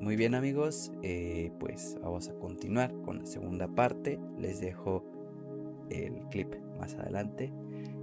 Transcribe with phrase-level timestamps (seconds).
[0.00, 4.20] Muy bien amigos, eh, pues vamos a continuar con la segunda parte.
[4.38, 5.04] Les dejo
[5.90, 7.52] el clip más adelante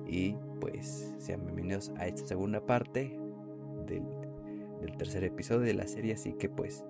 [0.06, 3.18] y pues sean bienvenidos a esta segunda parte
[3.88, 4.04] del,
[4.82, 6.14] del tercer episodio de la serie.
[6.14, 6.84] Así que pues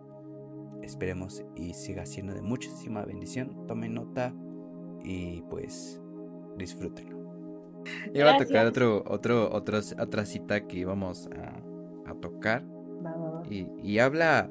[0.82, 3.68] esperemos y siga siendo de muchísima bendición.
[3.68, 4.34] Tomen nota
[5.04, 6.02] y pues
[6.58, 7.16] disfrútenlo.
[8.12, 12.66] Iba a tocar otro, otro, otro, otra cita que íbamos a, a tocar
[13.50, 14.50] y, habla,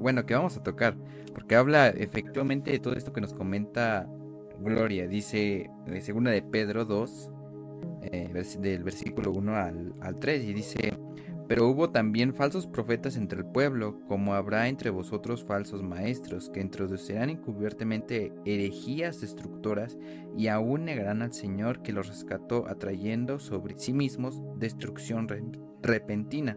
[0.00, 0.96] bueno, que vamos a tocar,
[1.34, 4.08] porque habla efectivamente de todo esto que nos comenta
[4.60, 5.06] Gloria.
[5.06, 7.30] Dice, de segunda de Pedro 2,
[8.02, 10.96] eh, del versículo 1 al, al 3, y dice,
[11.48, 16.60] pero hubo también falsos profetas entre el pueblo, como habrá entre vosotros falsos maestros, que
[16.60, 19.98] introducirán encubiertamente herejías destructoras
[20.36, 25.28] y aún negarán al Señor que los rescató, atrayendo sobre sí mismos destrucción
[25.82, 26.56] repentina.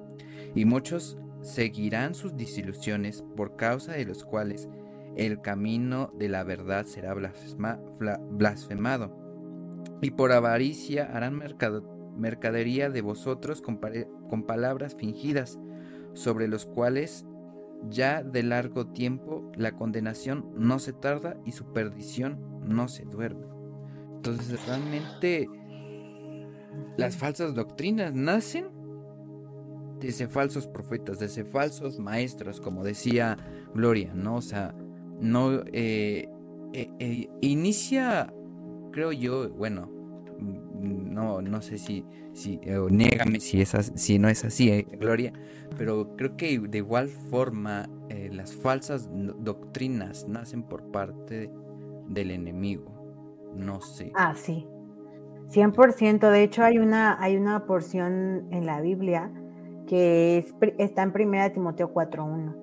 [0.54, 4.68] Y muchos seguirán sus disilusiones por causa de los cuales
[5.16, 9.16] el camino de la verdad será blasfemado.
[10.02, 11.40] Y por avaricia harán
[12.18, 13.80] mercadería de vosotros con,
[14.28, 15.60] con palabras fingidas,
[16.14, 17.26] sobre los cuales
[17.90, 23.46] ya de largo tiempo la condenación no se tarda y su perdición no se duerme.
[24.16, 25.48] Entonces realmente
[26.98, 28.75] las falsas doctrinas nacen
[30.00, 33.38] desde falsos profetas, desde falsos maestros, como decía
[33.74, 34.36] Gloria, ¿no?
[34.36, 34.74] O sea,
[35.20, 36.30] no eh,
[36.74, 38.34] eh, eh, inicia,
[38.92, 39.90] creo yo, bueno,
[40.82, 45.32] no, no sé si, si négame si, es si no es así, Gloria,
[45.78, 47.90] pero creo que de igual forma
[48.32, 51.50] las falsas doctrinas nacen por parte
[52.10, 54.12] del enemigo, no sé.
[54.14, 54.68] Ah, sí,
[55.50, 59.32] 100%, de hecho hay una, hay una porción en la Biblia,
[59.88, 60.46] que
[60.78, 62.56] está en 1 Timoteo 4.1.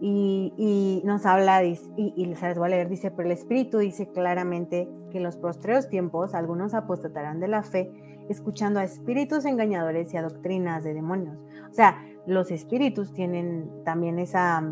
[0.00, 4.08] Y, y, nos habla, y, y les voy a leer, dice, pero el Espíritu dice
[4.08, 7.90] claramente que en los postreros tiempos algunos apostatarán de la fe,
[8.28, 11.38] escuchando a espíritus engañadores y a doctrinas de demonios.
[11.70, 14.62] O sea, los espíritus tienen también esa,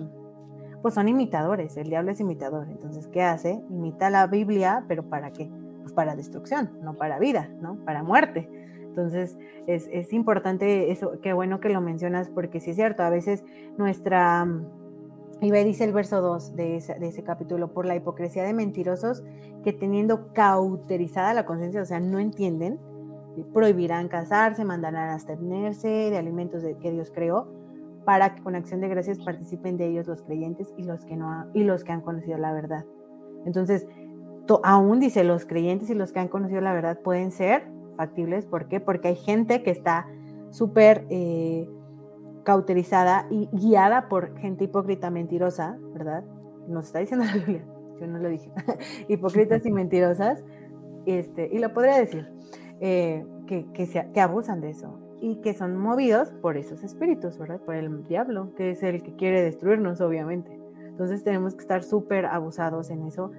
[0.82, 2.68] pues son imitadores, el diablo es imitador.
[2.68, 3.62] Entonces, ¿qué hace?
[3.70, 5.50] Imita la Biblia, pero ¿para qué?
[5.82, 7.76] Pues para destrucción, no para vida, ¿no?
[7.84, 8.50] Para muerte.
[8.96, 13.44] Entonces, es, importante eso, qué bueno que lo mencionas, porque sí es cierto, a veces
[13.76, 14.46] nuestra,
[15.40, 19.24] y ve dice el verso 2 de ese, capítulo, por la hipocresía de mentirosos
[19.64, 22.78] que teniendo cauterizada la conciencia, o sea, no entienden,
[23.52, 27.48] prohibirán casarse, mandarán a abstenerse de alimentos que Dios creó,
[28.04, 31.46] para que con acción de gracias participen de ellos los creyentes y los que no
[31.52, 32.84] y los que han conocido la verdad.
[33.44, 33.88] Entonces,
[34.62, 38.46] aún dice los creyentes y los que han conocido la verdad pueden ser factibles.
[38.46, 38.80] ¿Por qué?
[38.80, 40.06] Porque hay gente que está
[40.50, 41.68] súper eh,
[42.44, 46.24] cauterizada y guiada por gente hipócrita, mentirosa, ¿verdad?
[46.68, 47.64] Nos está diciendo la Biblia,
[48.00, 48.50] yo no lo dije,
[49.08, 50.44] hipócritas y mentirosas,
[51.06, 52.30] este, y lo podría decir,
[52.80, 57.60] eh, que, que, que abusan de eso y que son movidos por esos espíritus, ¿verdad?
[57.60, 60.58] Por el diablo, que es el que quiere destruirnos, obviamente.
[60.86, 63.32] Entonces tenemos que estar súper abusados en eso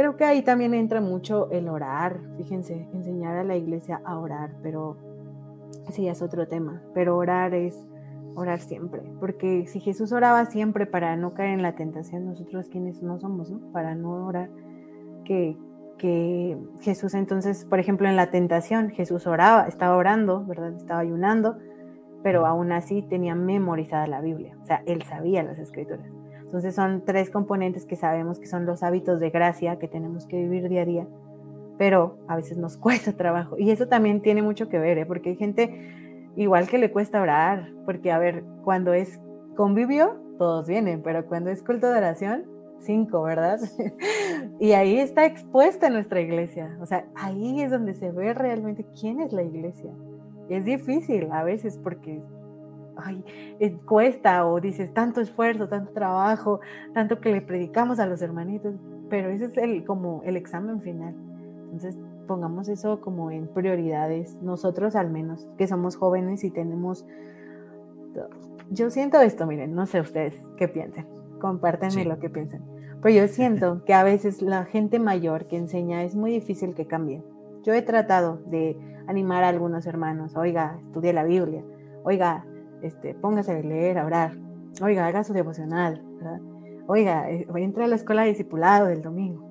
[0.00, 4.54] Creo que ahí también entra mucho el orar, fíjense, enseñar a la iglesia a orar,
[4.62, 4.96] pero
[5.86, 7.78] ese ya es otro tema, pero orar es
[8.34, 13.02] orar siempre, porque si Jesús oraba siempre para no caer en la tentación, nosotros quienes
[13.02, 13.60] no somos, ¿no?
[13.72, 14.48] Para no orar,
[15.26, 15.58] que,
[15.98, 20.72] que Jesús entonces, por ejemplo, en la tentación, Jesús oraba, estaba orando, ¿verdad?
[20.76, 21.58] Estaba ayunando,
[22.22, 26.19] pero aún así tenía memorizada la Biblia, o sea, él sabía las escrituras.
[26.50, 30.36] Entonces son tres componentes que sabemos que son los hábitos de gracia que tenemos que
[30.36, 31.06] vivir día a día,
[31.78, 33.56] pero a veces nos cuesta trabajo.
[33.56, 35.06] Y eso también tiene mucho que ver, ¿eh?
[35.06, 39.20] porque hay gente igual que le cuesta orar, porque a ver, cuando es
[39.54, 42.46] convivio, todos vienen, pero cuando es culto de oración,
[42.80, 43.60] cinco, ¿verdad?
[44.58, 46.76] y ahí está expuesta nuestra iglesia.
[46.80, 49.92] O sea, ahí es donde se ve realmente quién es la iglesia.
[50.48, 52.20] es difícil a veces porque
[53.04, 53.24] ay,
[53.60, 56.60] eh, cuesta o dices tanto esfuerzo, tanto trabajo,
[56.94, 58.74] tanto que le predicamos a los hermanitos,
[59.08, 61.14] pero ese es el, como el examen final.
[61.64, 67.04] Entonces pongamos eso como en prioridades, nosotros al menos, que somos jóvenes y tenemos...
[68.70, 71.06] Yo siento esto, miren, no sé ustedes qué piensen,
[71.40, 72.62] compártanme lo que piensan,
[73.02, 76.86] pero yo siento que a veces la gente mayor que enseña es muy difícil que
[76.86, 77.20] cambie.
[77.64, 81.64] Yo he tratado de animar a algunos hermanos, oiga, estudie la Biblia,
[82.04, 82.44] oiga,
[82.82, 84.36] este, póngase a leer, a orar,
[84.82, 86.02] oiga, haga su devocional,
[86.86, 89.48] oiga, eh, entra a la escuela de discipulado del domingo.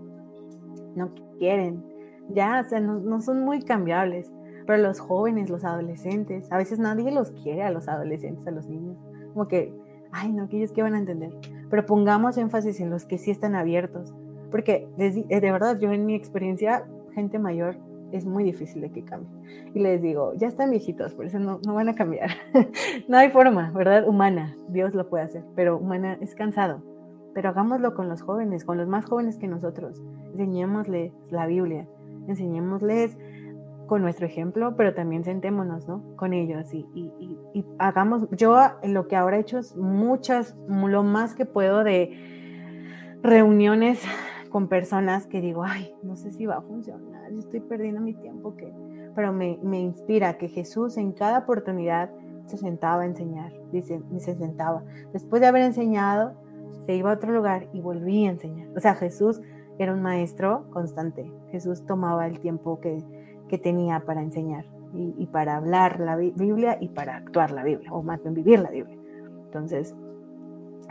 [0.96, 1.84] No quieren,
[2.30, 4.32] ya, o sea, no, son muy cambiables,
[4.66, 8.68] pero los jóvenes, los adolescentes, a veces nadie los quiere a los adolescentes, a los
[8.68, 8.98] niños,
[9.34, 9.74] como que
[10.12, 11.32] ay, no, que ellos que van a entender.
[11.70, 14.14] Pero pongamos énfasis en los que sí están abiertos,
[14.52, 17.78] porque de, de verdad yo en mi experiencia, gente mayor
[18.12, 19.30] es muy difícil de que cambie.
[19.74, 22.30] Y les digo, ya están viejitos, por eso no, no van a cambiar.
[23.08, 24.08] no hay forma, ¿verdad?
[24.08, 26.82] Humana, Dios lo puede hacer, pero humana es cansado.
[27.34, 30.02] Pero hagámoslo con los jóvenes, con los más jóvenes que nosotros.
[30.32, 31.88] Enseñémosles la Biblia,
[32.28, 33.18] enseñémosles
[33.88, 36.16] con nuestro ejemplo, pero también sentémonos, ¿no?
[36.16, 41.04] Con ellos y, y, y, hagamos, yo lo que ahora he hecho es muchas, lo
[41.04, 44.02] más que puedo de reuniones
[44.50, 48.56] con personas que digo, ay, no sé si va a funcionar, estoy perdiendo mi tiempo,
[48.56, 48.74] que,
[49.16, 52.10] pero me, me inspira que Jesús en cada oportunidad
[52.46, 54.84] se sentaba a enseñar, dice, se sentaba.
[55.14, 56.34] Después de haber enseñado,
[56.86, 58.70] se iba a otro lugar y volvía a enseñar.
[58.76, 59.40] O sea, Jesús
[59.78, 61.32] era un maestro constante.
[61.52, 62.98] Jesús tomaba el tiempo que,
[63.48, 67.94] que tenía para enseñar y, y, para hablar la Biblia y para actuar la Biblia,
[67.94, 68.98] o más bien vivir la Biblia.
[69.46, 69.96] Entonces,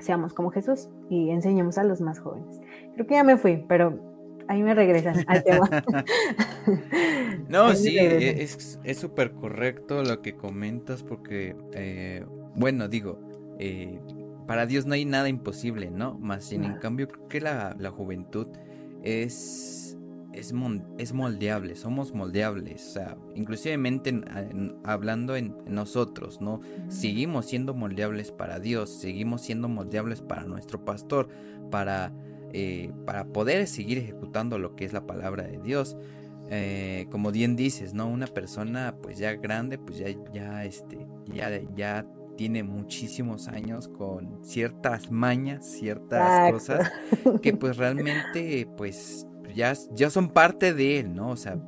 [0.01, 2.61] seamos como Jesús y enseñemos a los más jóvenes.
[2.95, 3.99] Creo que ya me fui, pero
[4.49, 5.69] ahí me regresan al tema.
[7.49, 12.25] no, sí, es súper correcto lo que comentas porque, eh,
[12.55, 13.21] bueno, digo,
[13.59, 14.01] eh,
[14.47, 16.19] para Dios no hay nada imposible, ¿no?
[16.19, 18.49] Más sin en cambio creo que la, la juventud
[19.03, 19.78] es
[20.39, 20.53] es,
[21.13, 24.21] moldeable, somos moldeables, o sea, inclusivemente
[24.85, 26.61] hablando en, nosotros, ¿no?
[26.89, 31.29] Seguimos siendo moldeables para Dios, seguimos siendo moldeables para nuestro pastor,
[31.71, 32.13] para,
[32.53, 35.97] eh, para poder seguir ejecutando lo que es la palabra de Dios.
[36.51, 38.09] Eh, como bien dices, ¿no?
[38.09, 42.07] Una persona pues ya grande, pues ya, ya, este, ya, ya
[42.39, 46.91] tiene muchísimos años con ciertas mañas, ciertas cosas
[47.43, 51.31] que pues realmente pues ya, ya son parte de él, ¿no?
[51.31, 51.59] O sea,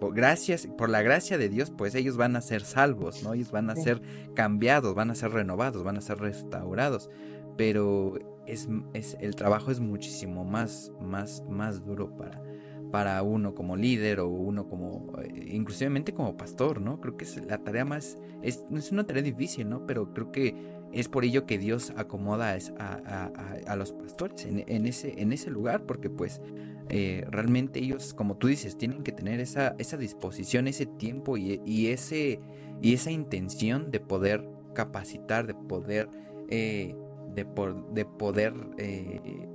[0.00, 3.34] por gracias, por la gracia de Dios, pues ellos van a ser salvos, ¿no?
[3.34, 4.00] Ellos van a ser
[4.34, 7.10] cambiados, van a ser renovados, van a ser restaurados.
[7.56, 8.14] Pero
[8.46, 12.42] es, es, el trabajo es muchísimo más, más, más duro para,
[12.90, 17.00] para uno como líder o uno como, eh, inclusivemente como pastor, ¿no?
[17.00, 19.86] Creo que es la tarea más, es, es una tarea difícil, ¿no?
[19.86, 25.32] Pero creo que es por ello que Dios acomoda a, los pastores en, ese, en
[25.32, 26.40] ese lugar, porque pues
[26.88, 31.88] eh, realmente ellos, como tú dices, tienen que tener esa, esa disposición, ese tiempo y,
[31.88, 32.40] ese,
[32.80, 36.08] y esa intención de poder capacitar, de poder,
[36.48, 36.94] eh,
[37.34, 37.44] de,
[37.92, 39.48] de, poder eh,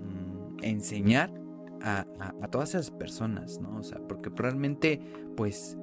[0.00, 1.32] mm, enseñar
[1.80, 2.06] a,
[2.50, 3.78] todas esas personas, ¿no?
[3.78, 5.00] O sea, porque realmente,
[5.36, 5.76] pues,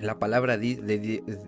[0.00, 0.56] la palabra,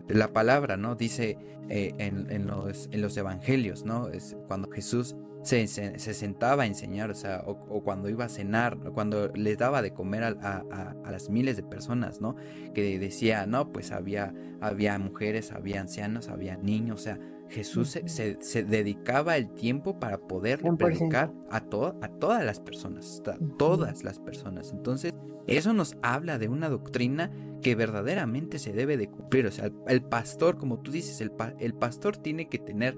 [0.09, 0.97] la palabra, ¿no?
[0.97, 1.39] Dice
[1.69, 4.09] en, los, en los evangelios, ¿no?
[4.09, 5.15] Es cuando Jesús
[5.45, 5.67] se,
[5.99, 10.25] sentaba a enseñar, o sea, o, cuando iba a cenar, cuando les daba de comer
[10.25, 12.37] a, las miles de personas, ¿no?
[12.73, 17.19] Que decía, no, pues había, había mujeres, había ancianos, había niños, o sea,
[17.49, 24.03] Jesús se, dedicaba el tiempo para poder predicar a, a todas las personas, a todas
[24.03, 24.73] las personas.
[24.73, 25.13] Entonces,
[25.47, 27.31] eso nos habla de una doctrina
[27.63, 29.47] que verdaderamente se debe de cumplir.
[29.47, 32.97] O sea, el, pastor, como tú dices, el, el pastor tiene que tener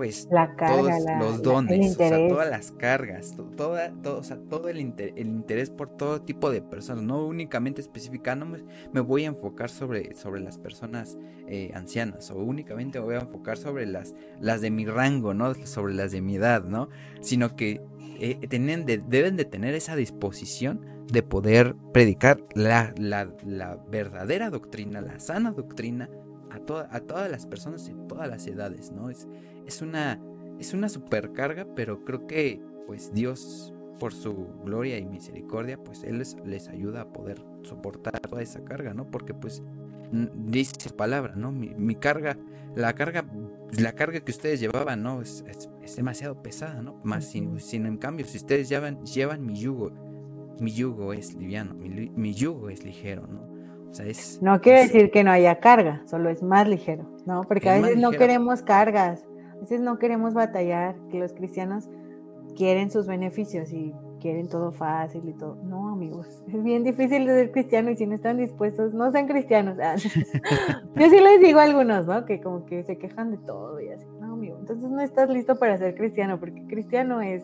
[0.00, 0.26] pues
[0.56, 5.18] todos los dones, o sea, todas las cargas, toda, todo, o sea, todo el, el,
[5.18, 8.64] interés por todo tipo de personas, no únicamente especificándome,
[8.94, 11.18] me voy a enfocar sobre, sobre las personas
[11.48, 15.52] eh, ancianas, o únicamente me voy a enfocar sobre las, las de mi rango, ¿no?
[15.66, 16.88] Sobre las de mi edad, ¿no?
[17.20, 17.82] Sino que
[18.20, 20.80] eh, tienen deben de tener esa disposición
[21.12, 26.08] de poder predicar la, la, la verdadera doctrina, la sana doctrina
[26.50, 26.56] a,
[26.96, 29.10] a todas las personas en todas las edades, ¿no?
[29.10, 29.28] Es,
[29.70, 30.20] es una,
[30.58, 36.18] es una supercarga, pero creo que pues Dios por su gloria y misericordia, pues Él
[36.18, 39.10] les, ayuda a poder soportar toda esa carga, ¿no?
[39.10, 39.62] Porque pues
[40.10, 41.52] dice su palabra, ¿no?
[41.52, 42.36] Mi, carga,
[42.74, 43.24] la carga,
[43.78, 45.22] la carga que ustedes llevaban, ¿no?
[45.22, 47.00] Es, es, demasiado pesada, ¿no?
[47.04, 49.90] Más sin, sin, en cambio, si ustedes llevan, llevan mi yugo,
[50.58, 53.50] mi yugo es liviano, mi yugo es ligero, ¿no?
[54.40, 57.42] no quiere decir que no haya carga, solo es más ligero, ¿no?
[57.42, 59.24] Porque a veces no queremos cargas,
[59.60, 61.90] a veces no queremos batallar, que los cristianos
[62.56, 65.56] quieren sus beneficios y quieren todo fácil y todo.
[65.64, 69.26] No, amigos, es bien difícil de ser cristiano y si no están dispuestos, no sean
[69.26, 69.76] cristianos.
[69.78, 69.96] Ah,
[70.96, 72.24] yo sí les digo a algunos, ¿no?
[72.24, 74.06] Que como que se quejan de todo y así.
[74.18, 77.42] No, amigo, entonces no estás listo para ser cristiano, porque cristiano es,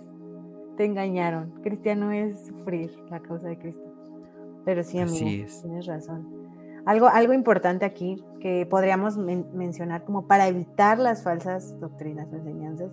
[0.79, 3.85] te engañaron, cristiano es sufrir la causa de Cristo.
[4.65, 6.47] Pero sí, amigo, tienes razón.
[6.87, 12.91] Algo, algo importante aquí que podríamos mencionar como para evitar las falsas doctrinas o enseñanzas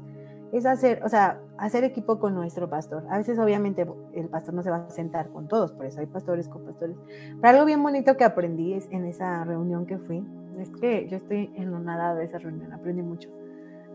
[0.53, 3.03] es hacer, o sea, hacer equipo con nuestro pastor.
[3.09, 6.05] A veces obviamente el pastor no se va a sentar con todos, por eso hay
[6.05, 6.95] pastores con pastores.
[7.41, 10.23] Pero algo bien bonito que aprendí en esa reunión que fui,
[10.59, 13.29] Es que yo estoy en una de esa reunión, aprendí mucho.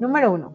[0.01, 0.53] Número uno,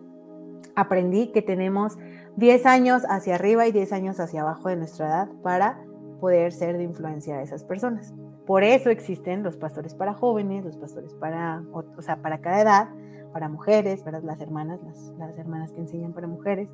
[0.75, 1.97] aprendí que tenemos
[2.35, 5.79] 10 años hacia arriba y 10 años hacia abajo de nuestra edad para
[6.19, 8.13] poder ser de influencia a esas personas.
[8.45, 12.89] Por eso existen los pastores para jóvenes, los pastores para, o, sea, para cada edad,
[13.31, 14.21] para mujeres, ¿verdad?
[14.23, 14.79] Las hermanas,
[15.17, 16.69] las, hermanas que enseñan para mujeres,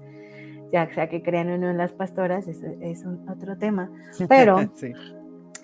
[0.72, 3.92] ya sea que crean o no en las pastoras, es, es un, otro tema,
[4.28, 4.58] pero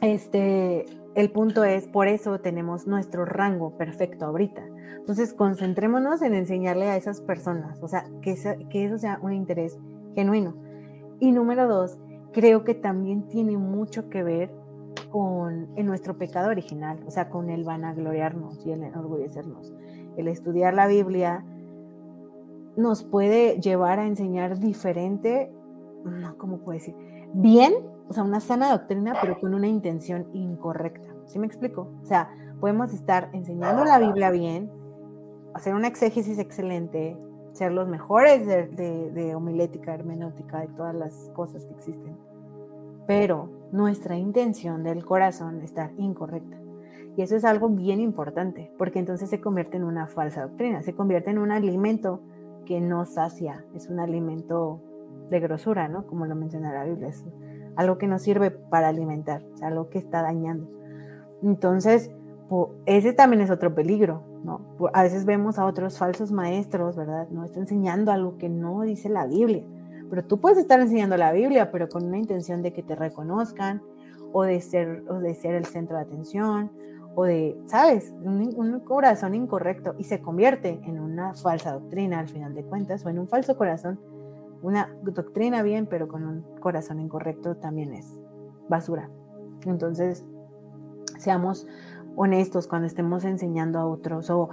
[0.01, 0.85] este,
[1.15, 4.63] el punto es, por eso tenemos nuestro rango perfecto ahorita.
[4.99, 8.35] Entonces, concentrémonos en enseñarle a esas personas, o sea, que,
[8.69, 9.77] que eso sea un interés
[10.15, 10.55] genuino.
[11.19, 11.97] Y número dos,
[12.31, 14.51] creo que también tiene mucho que ver
[15.15, 19.73] con en nuestro pecado original, o sea, con el vanagloriarnos y el enorgullecernos.
[20.17, 21.45] El estudiar la Biblia
[22.75, 25.53] nos puede llevar a enseñar diferente,
[26.03, 26.97] no, ¿cómo puedo decir?
[27.33, 27.75] Bien,
[28.09, 31.15] o sea, una sana doctrina, pero con una intención incorrecta.
[31.27, 31.87] ¿Sí me explico?
[32.03, 32.29] O sea,
[32.59, 34.69] podemos estar enseñando la Biblia bien,
[35.53, 37.17] hacer una exégesis excelente,
[37.53, 38.67] ser los mejores de,
[39.11, 42.34] de homilética, hermenéutica, de todas las cosas que existen.
[43.07, 46.57] Pero nuestra intención del corazón está incorrecta.
[47.17, 50.93] Y eso es algo bien importante, porque entonces se convierte en una falsa doctrina, se
[50.93, 52.19] convierte en un alimento
[52.65, 54.81] que no sacia, es un alimento
[55.29, 56.05] de grosura, ¿no?
[56.07, 57.23] Como lo menciona la Biblia, es
[57.75, 60.67] algo que no sirve para alimentar, es algo que está dañando.
[61.41, 62.11] Entonces,
[62.85, 64.61] ese también es otro peligro, ¿no?
[64.93, 67.27] A veces vemos a otros falsos maestros, ¿verdad?
[67.29, 69.63] No está enseñando algo que no dice la Biblia.
[70.09, 73.81] Pero tú puedes estar enseñando la Biblia, pero con una intención de que te reconozcan
[74.31, 76.71] o de ser, o de ser el centro de atención
[77.15, 78.13] o de, ¿sabes?
[78.21, 83.05] Un, un, corazón incorrecto y se convierte en una falsa doctrina al final de cuentas
[83.05, 83.99] o en un falso corazón.
[84.61, 88.11] Una doctrina bien, pero con un corazón incorrecto también es
[88.67, 89.09] basura.
[89.65, 90.25] Entonces,
[91.17, 91.65] seamos
[92.15, 94.49] honestos cuando estemos enseñando a otros o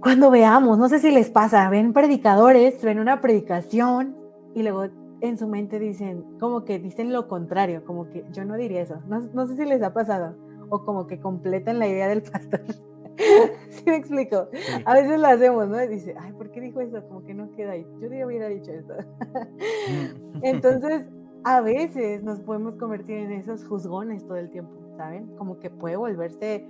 [0.00, 4.16] cuando veamos, no sé si les pasa, ven predicadores, ven una predicación
[4.56, 4.86] y luego
[5.20, 8.96] en su mente dicen, como que dicen lo contrario, como que yo no diría eso,
[9.06, 10.34] no, sé si les ha pasado,
[10.70, 12.62] o como que completan la idea del pastor.
[13.68, 14.48] ¿Sí me explico?
[14.86, 15.82] A veces lo hacemos, ¿no?
[15.82, 17.06] Y dice, ay, ¿por qué dijo eso?
[17.06, 17.86] Como que no queda ahí.
[18.00, 18.94] Yo hubiera dicho esto.
[20.42, 21.06] Entonces,
[21.44, 24.86] a veces nos podemos convertir en esos juzgones todo el tiempo.
[24.96, 25.26] ¿saben?
[25.36, 26.66] Como que puede volverse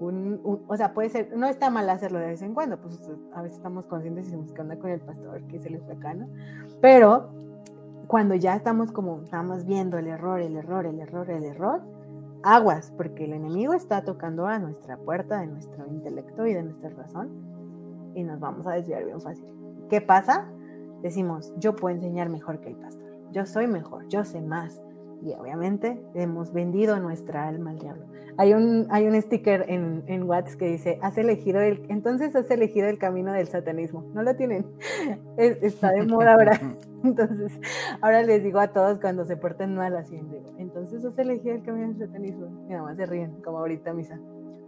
[0.00, 2.98] un, o sea, puede ser, no está mal hacerlo de vez en cuando, pues
[3.34, 5.94] a veces estamos conscientes y decimos que onda con el pastor, que se le fue
[5.94, 6.28] acá, ¿no?
[6.80, 7.30] Pero
[8.06, 11.82] cuando ya estamos como, estamos viendo el error, el error, el error, el error,
[12.42, 16.90] aguas, porque el enemigo está tocando a nuestra puerta de nuestro intelecto y de nuestra
[16.90, 17.30] razón
[18.14, 19.46] y nos vamos a desviar bien fácil.
[19.88, 20.46] ¿Qué pasa?
[21.02, 24.82] Decimos, yo puedo enseñar mejor que el pastor, yo soy mejor, yo sé más,
[25.24, 28.04] y obviamente hemos vendido nuestra alma al diablo.
[28.36, 32.50] Hay un, hay un sticker en, en WhatsApp que dice, has elegido el, entonces has
[32.50, 34.04] elegido el camino del satanismo.
[34.12, 34.66] No lo tienen,
[35.38, 36.60] está de moda ahora.
[37.04, 37.52] Entonces,
[38.00, 40.18] ahora les digo a todos cuando se porten mal así,
[40.56, 42.46] entonces has elegido el camino del satanismo.
[42.66, 44.18] Y nada más se ríen, como ahorita misa.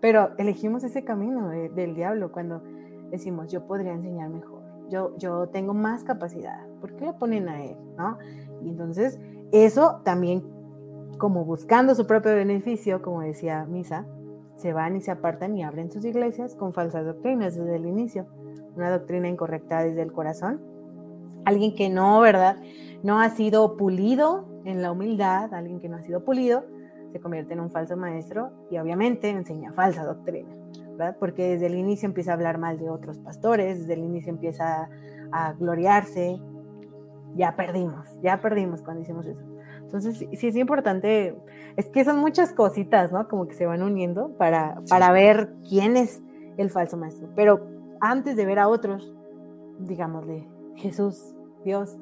[0.02, 2.62] Pero elegimos ese camino del diablo cuando
[3.10, 4.60] decimos, yo podría enseñar mejor,
[4.90, 6.66] yo, yo tengo más capacidad.
[6.78, 7.78] ¿Por qué le ponen a él?
[7.96, 8.18] ¿no?
[8.62, 9.18] Y entonces
[9.52, 10.42] eso también,
[11.18, 14.06] como buscando su propio beneficio, como decía Misa,
[14.56, 18.26] se van y se apartan y abren sus iglesias con falsas doctrinas desde el inicio.
[18.74, 20.60] Una doctrina incorrecta desde el corazón.
[21.44, 22.56] Alguien que no, ¿verdad?
[23.02, 26.64] No ha sido pulido en la humildad, alguien que no ha sido pulido,
[27.12, 30.50] se convierte en un falso maestro y obviamente enseña falsa doctrina,
[30.96, 31.16] ¿verdad?
[31.20, 34.88] Porque desde el inicio empieza a hablar mal de otros pastores, desde el inicio empieza
[35.30, 36.40] a gloriarse,
[37.36, 39.42] ya perdimos, ya perdimos cuando hicimos eso.
[39.82, 41.36] Entonces, sí, es importante,
[41.76, 43.28] es que son muchas cositas, ¿no?
[43.28, 46.22] Como que se van uniendo para, para ver quién es
[46.56, 47.28] el falso maestro.
[47.36, 47.66] Pero
[48.00, 49.14] antes de ver a otros,
[49.78, 51.96] digámosle, Jesús, Dios,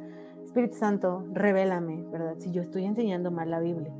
[0.45, 2.35] Espíritu Santo, revélame, ¿verdad?
[2.39, 3.93] Si yo estoy enseñando mal la Biblia,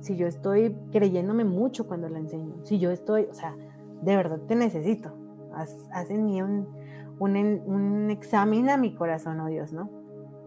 [0.00, 3.54] si yo estoy creyéndome mucho cuando la enseño, si yo estoy, o sea,
[4.02, 5.12] de verdad te necesito.
[5.54, 6.66] Haz, en mí un,
[7.20, 10.03] un, un examen a mi corazón, oh Dios, ¿no?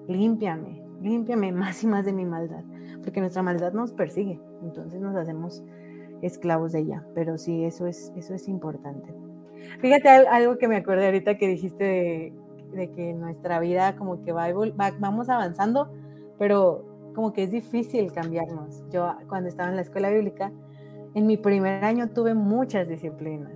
[0.08, 2.64] Límpiame, límpiame más y más de mi maldad,
[3.04, 5.64] porque nuestra maldad nos persigue, entonces nos hacemos
[6.22, 9.14] esclavos de ella, pero sí, eso es, eso es importante.
[9.80, 12.34] Fíjate algo que me acordé ahorita que dijiste
[12.74, 14.48] de, que nuestra vida como que va,
[15.00, 15.92] vamos avanzando,
[16.38, 16.86] pero
[17.16, 18.84] como que es difícil cambiarnos.
[18.92, 20.52] Yo cuando estaba en la escuela bíblica,
[21.16, 23.52] en mi primer año tuve muchas disciplinas.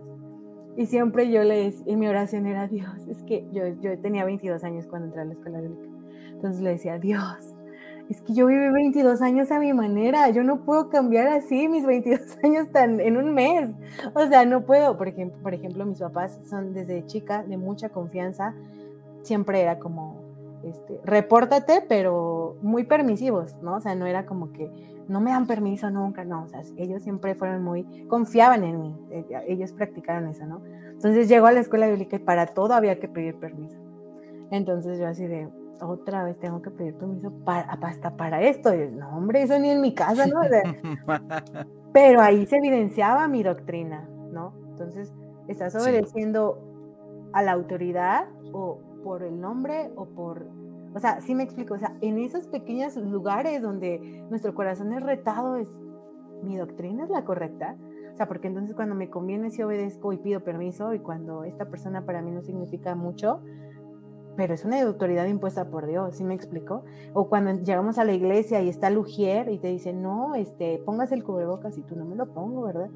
[0.77, 4.63] Y siempre yo les, y mi oración era, Dios, es que yo, yo tenía 22
[4.63, 5.90] años cuando entré a la escuela bíblica.
[6.41, 7.53] Entonces le decía, Dios,
[8.10, 11.86] es que yo viví 22 años a mi manera, yo no puedo cambiar así mis
[11.86, 13.69] 22 años tan en un mes.
[14.15, 14.98] O sea, no puedo.
[14.98, 18.55] Por ejemplo, mis papás son desde chica de mucha confianza,
[19.21, 20.24] siempre era como,
[20.63, 23.75] este, repórtate, pero muy permisivos, ¿no?
[23.75, 24.67] O sea, no era como que
[25.07, 28.95] no me dan permiso nunca, no, o sea, ellos siempre fueron muy, confiaban en mí,
[29.12, 30.62] eh, ellos practicaron eso, ¿no?
[30.89, 33.77] Entonces llegó a la escuela bíblica y para todo había que pedir permiso.
[34.51, 35.50] Entonces yo así de,
[35.81, 38.73] otra vez tengo que pedir permiso para, hasta para esto.
[38.73, 40.39] Y, no, hombre, eso ni en mi casa, ¿no?
[41.93, 44.53] pero ahí se evidenciaba mi doctrina, ¿no?
[44.71, 45.11] Entonces,
[45.47, 46.59] ¿estás obedeciendo
[47.33, 50.45] a la autoridad o por el nombre o por...
[50.93, 55.01] O sea, sí me explico, o sea, en esos pequeños lugares donde nuestro corazón es
[55.01, 55.69] retado, es,
[56.43, 57.77] ¿mi doctrina es la correcta?
[58.13, 61.69] O sea, porque entonces cuando me conviene sí obedezco y pido permiso y cuando esta
[61.69, 63.41] persona para mí no significa mucho,
[64.35, 66.83] pero es una autoridad impuesta por Dios, ¿sí me explico?
[67.13, 71.15] O cuando llegamos a la iglesia y está Lugier y te dice, no, este, póngase
[71.15, 72.89] el cubrebocas y tú no me lo pongo, ¿verdad?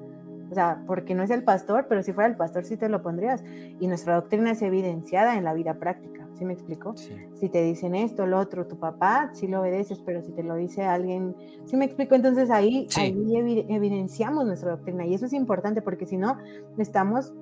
[0.50, 3.01] O sea, porque no es el pastor, pero si fuera el pastor sí te lo
[3.01, 3.44] pondrías.
[3.80, 6.96] Y nuestra doctrina es evidenciada en la vida práctica, ¿sí me explico?
[7.34, 10.56] Si te dicen esto, lo otro, tu papá, sí lo obedeces, pero si te lo
[10.56, 12.15] dice alguien, ¿sí me explico?
[12.15, 16.38] Entonces ahí, ahí evidenciamos nuestra doctrina y eso es importante porque si no,
[16.77, 17.34] estamos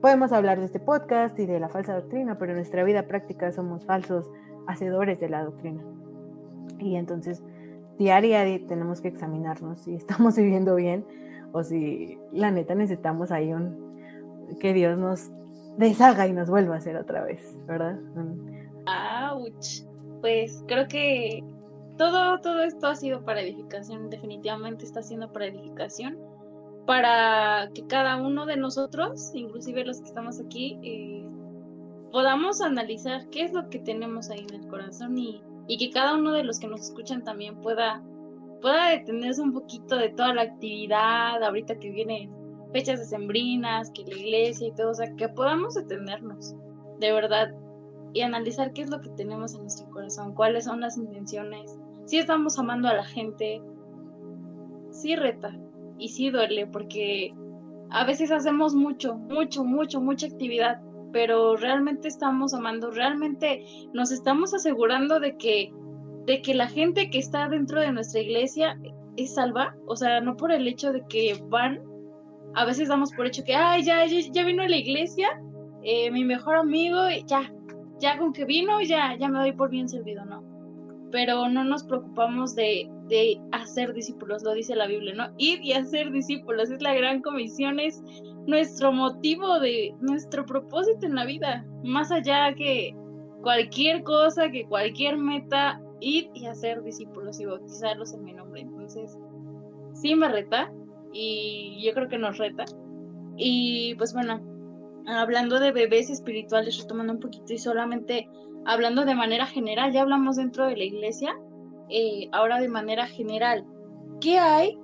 [0.00, 3.50] Podemos hablar de este podcast y de la falsa doctrina, pero en nuestra vida práctica
[3.50, 4.30] somos falsos
[4.68, 5.82] hacedores de la doctrina.
[6.78, 7.42] Y entonces,
[7.98, 11.04] diaria tenemos que examinarnos si estamos viviendo bien
[11.52, 13.88] o si la neta necesitamos ahí un
[14.60, 15.30] que Dios nos
[15.78, 17.98] deshaga y nos vuelva a hacer otra vez, ¿verdad?
[18.86, 19.84] ¡Auch!
[20.20, 21.42] Pues creo que
[21.96, 26.16] todo, todo esto ha sido para edificación, definitivamente está siendo para edificación
[26.88, 31.22] para que cada uno de nosotros, inclusive los que estamos aquí, eh,
[32.10, 35.42] podamos analizar qué es lo que tenemos ahí en el corazón y,
[35.78, 38.02] que cada uno de los que nos escuchan también pueda,
[38.62, 42.32] pueda detenerse un poquito de toda la actividad, ahorita que vienen
[42.72, 46.54] fechas decembrinas, que la iglesia y todo, o sea, que podamos detenernos,
[47.00, 47.54] de verdad,
[48.14, 52.16] y analizar qué es lo que tenemos en nuestro corazón, cuáles son las intenciones, si
[52.16, 53.60] estamos amando a la gente,
[54.90, 55.54] sí reta,
[55.98, 57.34] y sí duele porque
[57.90, 60.80] a veces hacemos mucho, mucho, mucho, mucha actividad,
[61.12, 65.72] pero realmente estamos amando, realmente nos estamos asegurando de que,
[66.26, 68.78] de que la gente que está dentro de nuestra iglesia
[69.16, 71.82] es salva, o sea, no por el hecho de que van,
[72.54, 75.28] a veces damos por hecho que, ay, ya, ya, vino a la iglesia,
[75.82, 77.52] eh, mi mejor amigo, ya,
[77.98, 80.42] ya con que vino, ya, ya me doy por bien servido, no.
[81.10, 85.32] Pero no nos preocupamos de, de hacer discípulos, lo dice la Biblia, ¿no?
[85.38, 88.02] Ir y hacer discípulos, es la gran comisión, es
[88.46, 92.94] nuestro motivo de nuestro propósito en la vida, más allá que
[93.42, 98.62] cualquier cosa, que cualquier meta, ir y hacer discípulos y bautizarlos en mi nombre.
[98.62, 99.18] Entonces,
[99.94, 100.72] sí me reta
[101.12, 102.64] y yo creo que nos reta.
[103.36, 104.40] Y pues bueno,
[105.06, 108.28] hablando de bebés espirituales, retomando un poquito y solamente
[108.66, 111.34] hablando de manera general, ya hablamos dentro de la iglesia,
[111.90, 113.64] eh, ahora de manera general,
[114.20, 114.78] ¿qué hay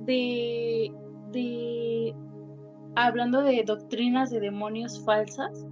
[0.00, 0.92] de,
[1.32, 2.14] de,
[2.94, 5.66] hablando de doctrinas de demonios falsas?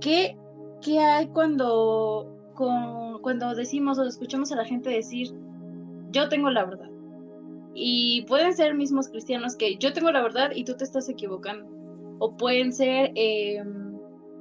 [0.00, 0.36] ¿Qué,
[0.80, 5.34] qué hay cuando, cuando decimos o escuchamos a la gente decir,
[6.10, 6.90] yo tengo la verdad?
[7.74, 11.66] Y pueden ser mismos cristianos que yo tengo la verdad y tú te estás equivocando.
[12.18, 13.12] O pueden ser...
[13.14, 13.62] Eh,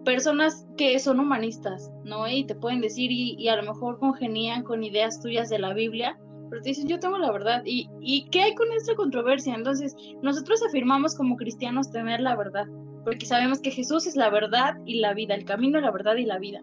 [0.04, 2.28] personas que son humanistas, ¿no?
[2.28, 6.18] Y te pueden decir y, a lo mejor congenían con ideas tuyas de la Biblia,
[6.50, 7.64] pero te dicen, yo tengo la verdad.
[7.66, 9.56] ¿Y, ¿Y qué hay con esta controversia?
[9.56, 12.68] Entonces, nosotros afirmamos como cristianos tener la verdad,
[13.04, 16.26] porque sabemos que Jesús es la verdad y la vida, el camino, la verdad y
[16.26, 16.62] la vida.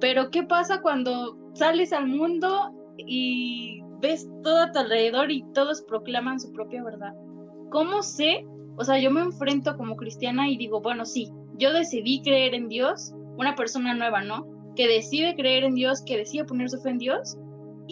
[0.00, 5.82] Pero ¿qué pasa cuando sales al mundo y ves todo a tu alrededor y todos
[5.82, 7.14] proclaman su propia verdad?
[7.70, 8.46] ¿Cómo sé?
[8.76, 12.68] O sea, yo me enfrento como cristiana y digo, bueno, sí, yo decidí creer en
[12.68, 14.46] Dios, una persona nueva, ¿no?
[14.74, 17.38] Que decide creer en Dios, que decide poner su fe en Dios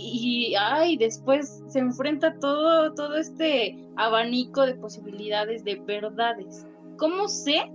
[0.00, 6.66] y ay, después se enfrenta todo todo este abanico de posibilidades, de verdades.
[6.96, 7.70] ¿Cómo sé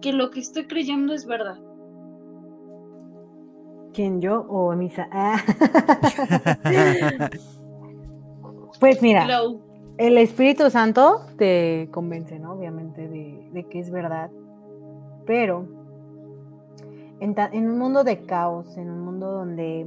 [0.00, 1.58] que lo que estoy creyendo es verdad?
[3.92, 5.08] ¿Quién yo o misa?
[5.10, 5.42] Ah.
[8.80, 9.26] pues mira,
[9.96, 12.52] el Espíritu Santo te convence, ¿no?
[12.52, 14.30] Obviamente de, de que es verdad
[15.28, 15.66] pero
[17.20, 19.86] en, un mundo de caos, en un mundo donde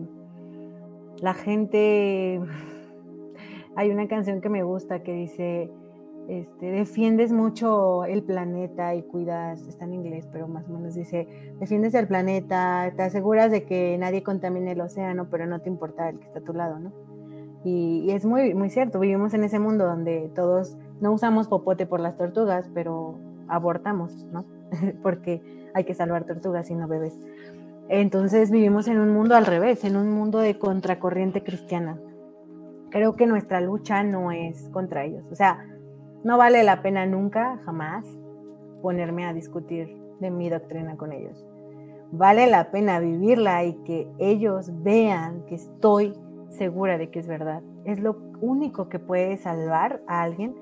[1.20, 2.40] la gente...
[3.76, 5.72] Hay una canción que me gusta que dice,
[6.28, 11.28] este, defiendes mucho el planeta y cuidas, está en inglés, pero más o menos dice,
[11.58, 16.10] defiendes el planeta, te aseguras de que nadie contamine el océano, pero no te importa
[16.10, 16.92] el que está a tu lado, ¿no?
[17.64, 21.86] Y, y, es muy, muy cierto, vivimos en ese mundo donde todos no usamos popote
[21.86, 23.18] por las tortugas, pero
[23.52, 24.46] abortamos, ¿no?
[25.04, 25.42] Porque
[25.74, 27.18] hay que salvar tortugas y no bebés.
[27.90, 32.00] Entonces vivimos en un mundo al revés, en un mundo de contracorriente cristiana.
[32.90, 35.26] Creo que nuestra lucha no es contra ellos.
[35.32, 35.66] O sea,
[36.24, 38.06] no vale la pena nunca, jamás,
[38.82, 41.46] ponerme a discutir de mi doctrina con ellos.
[42.12, 46.14] Vale la pena vivirla y que ellos vean que estoy
[46.50, 47.62] segura de que es verdad.
[47.86, 50.56] Es lo único que puede salvar a alguien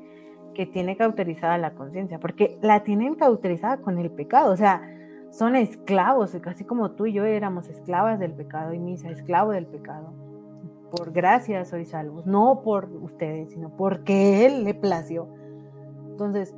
[0.54, 4.82] que tiene cauterizada la conciencia, porque la tienen cauterizada con el pecado, o sea,
[5.32, 9.68] son esclavos, casi como tú y yo éramos esclavas del pecado y misa, esclavo del
[9.68, 10.14] pecado.
[10.92, 15.28] Por gracia soy salvos, no por ustedes, sino porque Él le plació
[16.20, 16.54] entonces,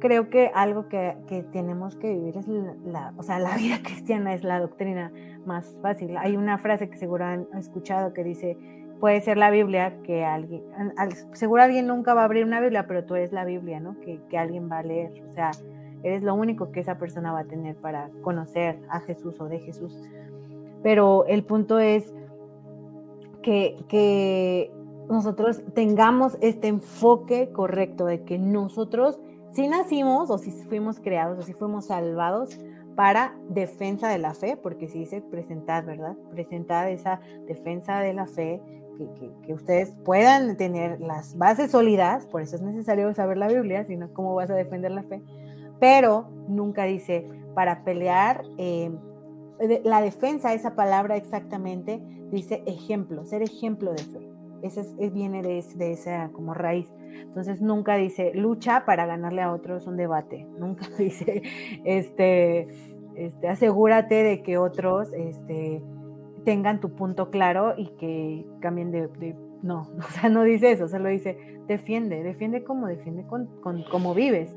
[0.00, 1.16] creo que algo que,
[1.52, 5.12] tenemos que vivir es la, o sea, la vida cristiana es la doctrina
[5.46, 6.16] más fácil.
[6.16, 8.58] Hay una frase que seguro han escuchado que dice,
[9.04, 10.62] puede ser la Biblia que alguien,
[11.34, 14.00] seguro alguien nunca va a abrir una Biblia, pero tú eres la Biblia, ¿no?
[14.00, 15.22] Que, que alguien va a leer.
[15.28, 15.50] O sea,
[16.02, 19.58] eres lo único que esa persona va a tener para conocer a Jesús o de
[19.58, 19.94] Jesús.
[20.82, 22.14] Pero el punto es
[23.42, 24.72] que, que
[25.10, 29.20] nosotros tengamos este enfoque correcto de que nosotros
[29.52, 32.58] si nacimos o si fuimos creados o si fuimos salvados
[32.96, 36.16] para defensa de la fe, porque si dice presentar, ¿verdad?
[36.30, 38.62] Presentar esa defensa de la fe,
[38.96, 43.96] que, ustedes puedan tener las bases sólidas, por eso es necesario saber la Biblia, si
[43.96, 45.22] no, ¿cómo vas a defender la fe?
[45.80, 48.90] Pero nunca dice para pelear, eh,
[49.84, 54.30] la defensa, esa palabra exactamente, dice ejemplo, ser ejemplo de fe.
[54.62, 56.90] Ese es, viene de, de, esa como raíz.
[57.20, 60.46] Entonces nunca dice lucha para ganarle a otros un debate.
[60.58, 61.42] Nunca dice
[61.84, 62.68] este,
[63.14, 65.82] este, asegúrate de que otros este,
[66.44, 71.08] tengan tu punto claro y que cambien de, no, o sea, no dice eso, solo
[71.08, 74.54] dice defiende, defiende como defiende con, con cómo vives.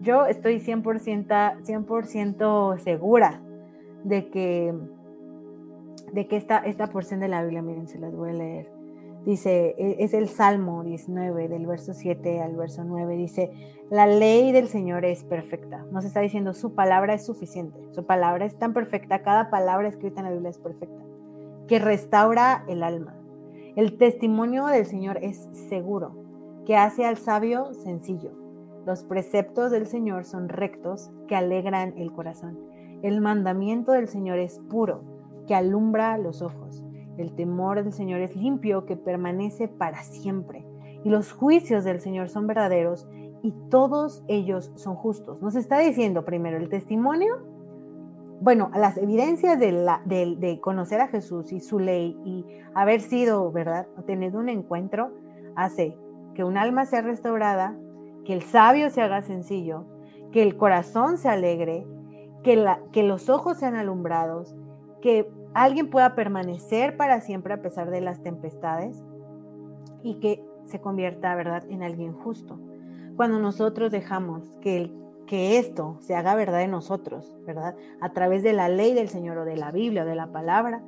[0.00, 3.40] Yo estoy 100%, 100 segura
[4.04, 4.74] de que,
[6.12, 8.70] de que esta, esta porción de la Biblia, miren, se las voy a leer.
[9.24, 13.50] Dice, e, es el Salmo 19, del verso 7 al verso 9, dice,
[13.90, 15.86] la ley del Señor es perfecta.
[15.90, 20.20] Nos está diciendo, su palabra es suficiente, su palabra es tan perfecta, cada palabra escrita
[20.20, 21.02] en la Biblia es perfecta,
[21.68, 23.16] que restaura el alma.
[23.76, 26.14] El testimonio del Señor es seguro,
[26.66, 28.32] que hace al sabio sencillo.
[28.86, 32.58] Los preceptos del Señor son rectos, que alegran el corazón.
[33.02, 35.02] El mandamiento del Señor es puro,
[35.46, 36.84] que alumbra los ojos.
[37.16, 40.66] El temor del Señor es limpio, que permanece para siempre.
[41.04, 43.08] Y los juicios del Señor son verdaderos
[43.42, 45.42] y todos ellos son justos.
[45.42, 47.53] Nos está diciendo primero el testimonio,
[48.44, 54.36] bueno, las evidencias de, conocer a Jesús y su ley y haber sido, ¿verdad?, tener
[54.36, 55.12] un encuentro,
[55.56, 55.96] hace
[56.34, 57.74] que un alma sea restaurada,
[58.26, 59.86] que el sabio se haga sencillo,
[60.30, 61.86] que el corazón se alegre,
[62.42, 64.54] que, que los ojos sean alumbrados,
[65.00, 69.02] que alguien pueda permanecer para siempre a pesar de las tempestades
[70.02, 72.58] y que se convierta, ¿verdad?, en alguien justo.
[73.16, 74.92] Cuando nosotros dejamos que,
[75.26, 77.74] que esto se haga verdad en nosotros, ¿verdad?
[78.00, 80.82] A través de la ley del Señor o de la Biblia o de la palabra,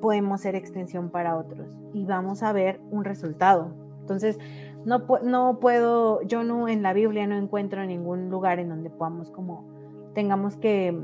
[0.00, 3.72] podemos ser extensión para otros y vamos a ver un resultado.
[4.00, 4.38] Entonces,
[4.84, 9.64] no, puedo, yo no en la Biblia no encuentro ningún lugar en donde podamos como,
[10.12, 10.94] tengamos que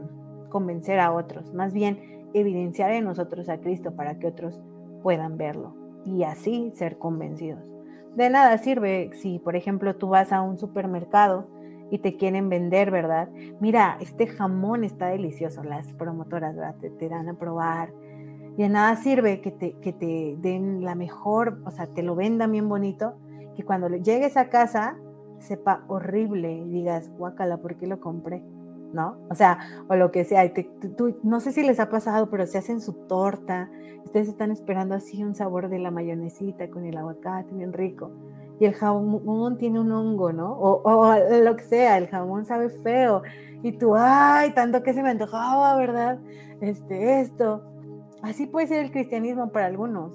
[0.49, 1.55] convencer a otros.
[1.55, 4.61] Más bien, evidenciar en nosotros a Cristo para que otros
[5.03, 7.63] puedan verlo y así ser convencidos.
[8.17, 11.47] De nada sirve si, por ejemplo, tú vas a un supermercado
[11.91, 13.29] y te quieren vender, ¿verdad?
[13.61, 16.77] Mira, este jamón está delicioso, las promotoras, ¿verdad?
[16.77, 17.93] Te, dan a probar.
[18.57, 22.15] Y de nada sirve que te, que te den la mejor, o sea, te lo
[22.15, 23.15] vendan bien bonito,
[23.57, 24.97] que cuando llegues a casa
[25.39, 28.43] sepa horrible y digas, guácala, ¿por qué lo compré?
[28.93, 29.19] ¿no?
[29.29, 30.51] O sea, o lo que sea.
[31.23, 33.71] no sé si les ha pasado, pero se hacen su torta.
[34.05, 38.11] Ustedes están esperando así un sabor de la mayonesita con el aguacate bien rico.
[38.61, 40.53] Y el jamón tiene un hongo, ¿no?
[40.59, 43.23] O, lo que sea, el jamón sabe feo.
[43.63, 46.19] Y tú, ay, tanto que se me antojaba, ¿verdad?
[46.61, 47.63] Este, esto.
[48.23, 50.13] Así puede ser el cristianismo para algunos.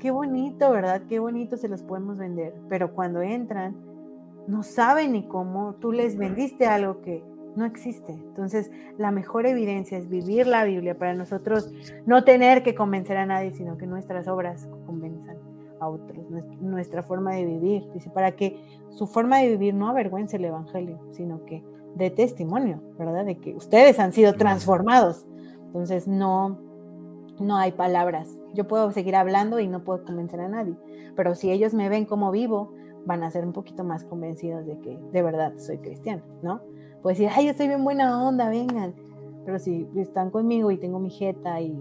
[0.00, 1.02] Qué bonito, ¿verdad?
[1.08, 2.54] Qué bonito se los podemos vender.
[2.68, 3.76] Pero cuando entran,
[4.46, 7.24] no saben ni cómo tú les vendiste algo que
[7.56, 8.12] no existe.
[8.12, 11.70] Entonces, la mejor evidencia es vivir la Biblia para nosotros
[12.06, 15.36] no tener que convencer a nadie, sino que nuestras obras convenzan.
[15.82, 16.24] A otros,
[16.60, 17.88] nuestra forma de vivir.
[17.92, 21.64] Dice, para que su forma de vivir no avergüence el Evangelio, sino que
[21.96, 23.24] dé testimonio, ¿verdad?
[23.24, 25.26] De que ustedes han sido transformados.
[25.66, 26.58] Entonces, no,
[27.40, 28.28] no hay palabras.
[28.54, 30.76] Yo puedo seguir hablando y no puedo convencer a nadie,
[31.16, 32.72] pero si ellos me ven como vivo,
[33.04, 36.60] van a ser un poquito más convencidos de que de verdad soy cristiano, ¿no?
[37.02, 38.94] Puedo decir, ay, yo soy bien buena onda, vengan.
[39.44, 41.76] Pero si están conmigo y tengo mi jeta y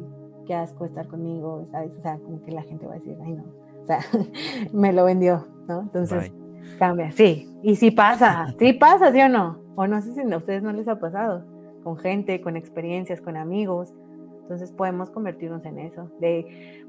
[0.47, 1.95] qué asco estar conmigo, ¿sabes?
[1.95, 3.43] O sea, como que la gente va a decir, ay, no,
[3.81, 3.99] o sea,
[4.73, 5.81] me lo vendió, ¿no?
[5.81, 6.31] Entonces,
[6.77, 7.49] cambia, sí.
[7.63, 9.59] Y si pasa, sí pasa, ¿sí o no?
[9.75, 11.45] O no sé si a ustedes no les ha pasado,
[11.83, 13.93] con gente, con experiencias, con amigos.
[14.41, 16.81] Entonces podemos convertirnos en eso, de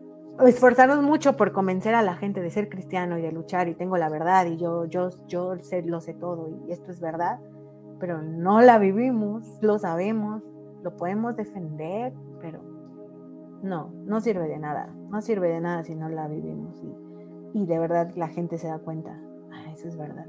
[0.47, 3.97] esforzarnos mucho por convencer a la gente de ser cristiano y de luchar y tengo
[3.99, 7.39] la verdad y yo, yo, yo sé, lo sé todo y esto es verdad,
[8.01, 10.43] pero no la vivimos, lo sabemos,
[10.83, 12.13] lo podemos defender,
[13.63, 16.83] no, no sirve de nada, no sirve de nada si no la vivimos
[17.55, 19.19] y, de verdad la gente se da cuenta,
[19.53, 20.27] ah, eso es verdad.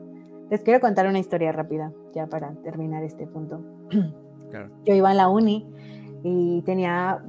[0.50, 3.62] Les quiero contar una historia rápida, ya para terminar este punto.
[4.86, 5.68] Yo iba a la uni
[6.22, 7.24] y tenía,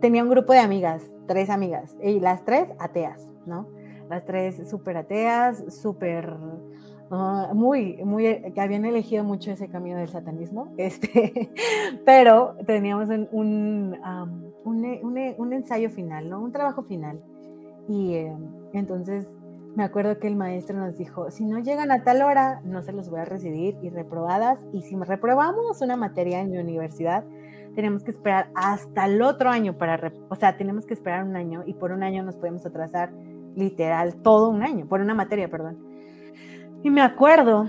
[0.00, 3.66] tenía un grupo de amigas, tres amigas, y las tres ateas, ¿no?
[4.08, 6.36] Las tres súper ateas, súper
[7.12, 11.50] Ah, muy, muy, que habían elegido mucho ese camino del satanismo, este,
[12.04, 13.98] pero teníamos un,
[14.64, 16.40] un, ensayo final, ¿no?
[16.40, 17.20] Un trabajo final.
[17.88, 18.32] Y eh,
[18.72, 19.26] entonces
[19.74, 22.92] me acuerdo que el maestro nos dijo, si no llegan a tal hora, no se
[22.92, 24.64] los voy a recibir y reprobadas.
[24.72, 27.24] Y si reprobamos una materia en mi universidad,
[27.74, 31.64] tenemos que esperar hasta el otro año para, o sea, tenemos que esperar un año
[31.66, 33.12] y por un año nos podemos atrasar
[33.56, 35.89] literal todo un año, por una materia, perdón.
[36.82, 37.66] Y me acuerdo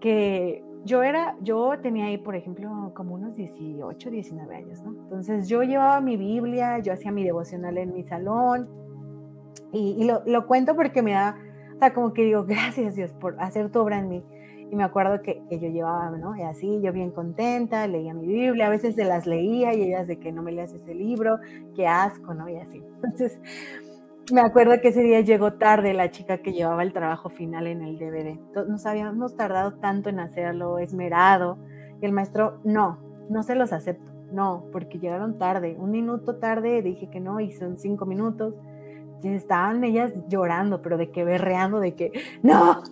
[0.00, 4.90] que yo era, yo tenía ahí, por ejemplo, como unos 18, 19 años, ¿no?
[4.90, 8.68] Entonces yo llevaba mi Biblia, yo hacía mi devocional en mi salón
[9.72, 11.36] y, lo, cuento porque me da,
[11.76, 14.24] o sea, como que digo, gracias Dios por hacer tu obra en mí.
[14.70, 16.36] Y me acuerdo que, que, yo llevaba, ¿no?
[16.36, 20.06] Y así, yo bien contenta, leía mi Biblia, a veces se las leía y ellas
[20.06, 21.40] de que no me leas ese libro,
[21.74, 22.48] qué asco, ¿no?
[22.48, 22.80] Y así.
[22.94, 23.40] Entonces,
[24.32, 27.82] me acuerdo que ese día llegó tarde la chica que llevaba el trabajo final en
[27.82, 28.38] el DVD.
[28.68, 31.58] Nos habíamos tardado tanto en hacerlo, esmerado.
[32.00, 34.10] Y el maestro, no, no se los acepto.
[34.32, 35.76] No, porque llegaron tarde.
[35.78, 38.54] Un minuto tarde dije que no y son cinco minutos.
[39.22, 42.82] Y estaban ellas llorando, pero de que berreando, de que no,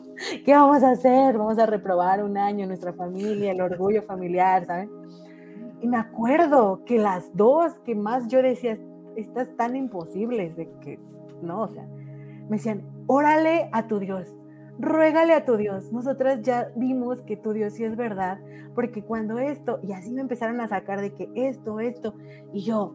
[0.44, 1.38] ¿qué vamos a hacer?
[1.38, 4.90] Vamos a reprobar un año nuestra familia, el orgullo familiar, ¿saben?
[5.80, 8.76] Y me acuerdo que las dos que más yo decía,
[9.16, 10.98] estas tan imposibles, de que
[11.42, 11.62] ¿no?
[11.62, 11.86] O sea,
[12.48, 14.34] me decían, órale a tu Dios,
[14.78, 15.92] ruégale a tu Dios.
[15.92, 18.38] Nosotras ya vimos que tu Dios sí es verdad,
[18.74, 22.14] porque cuando esto, y así me empezaron a sacar de que esto, esto,
[22.52, 22.94] y yo,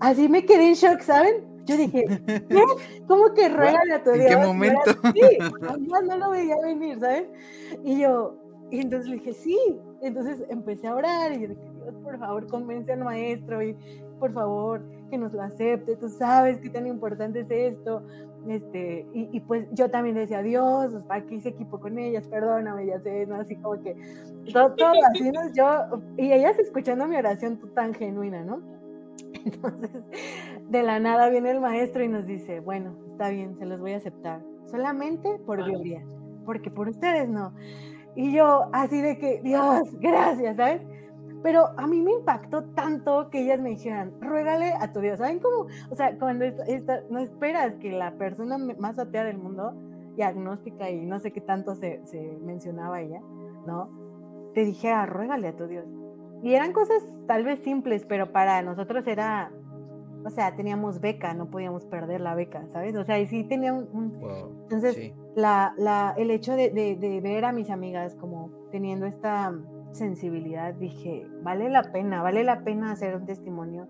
[0.00, 1.56] así me quedé en shock, ¿saben?
[1.64, 2.04] Yo dije,
[2.48, 2.62] ¿qué?
[3.06, 4.26] ¿Cómo que ruégale a tu Dios?
[4.26, 4.90] ¿En qué momento?
[5.14, 5.38] Sí,
[5.88, 7.26] ya no lo veía venir, ¿saben?
[7.84, 8.36] Y yo,
[8.70, 9.58] y entonces le dije, sí.
[10.02, 13.76] Entonces empecé a orar y dije, Dios, por favor, convence al maestro y
[14.18, 18.02] por favor, que nos lo acepte, tú sabes qué tan importante es esto.
[18.48, 22.28] Este, y, pues yo también decía, Dios, pues, ¿para qué hice equipo con ellas?
[22.28, 23.36] Perdóname, ya sé, ¿no?
[23.36, 23.96] Así como que
[24.52, 25.52] todo, todo así, ¿no?
[25.52, 28.60] Yo, y ellas escuchando mi oración tan genuina, ¿no?
[29.44, 29.90] Entonces,
[30.68, 33.92] de la nada viene el maestro y nos dice, bueno, está bien, se los voy
[33.92, 34.40] a aceptar,
[34.70, 36.04] solamente por gloria,
[36.44, 37.52] porque por ustedes no.
[38.14, 40.82] Y yo así de que, Dios, gracias, ¿sabes?
[41.46, 45.20] Pero a mí me impactó tanto que ellas me dijeran, ruégale a tu Dios.
[45.20, 45.68] ¿Saben cómo?
[45.90, 46.44] O sea, cuando
[47.08, 49.72] no esperas que la persona más atea del mundo,
[50.16, 53.20] y agnóstica y no sé qué tanto se, se mencionaba ella,
[53.64, 54.50] ¿no?
[54.54, 55.84] Te dijera, ruégale a tu Dios.
[56.42, 59.52] Y eran cosas tal vez simples, pero para nosotros era,
[60.24, 62.96] o sea, teníamos beca, no podíamos perder la beca, ¿sabes?
[62.96, 64.18] O sea, y sí tenía un...
[64.62, 69.54] entonces, la, la, el hecho de, de, de ver a mis amigas como teniendo esta
[69.92, 73.88] sensibilidad, dije, vale la pena, vale la pena hacer un testimonio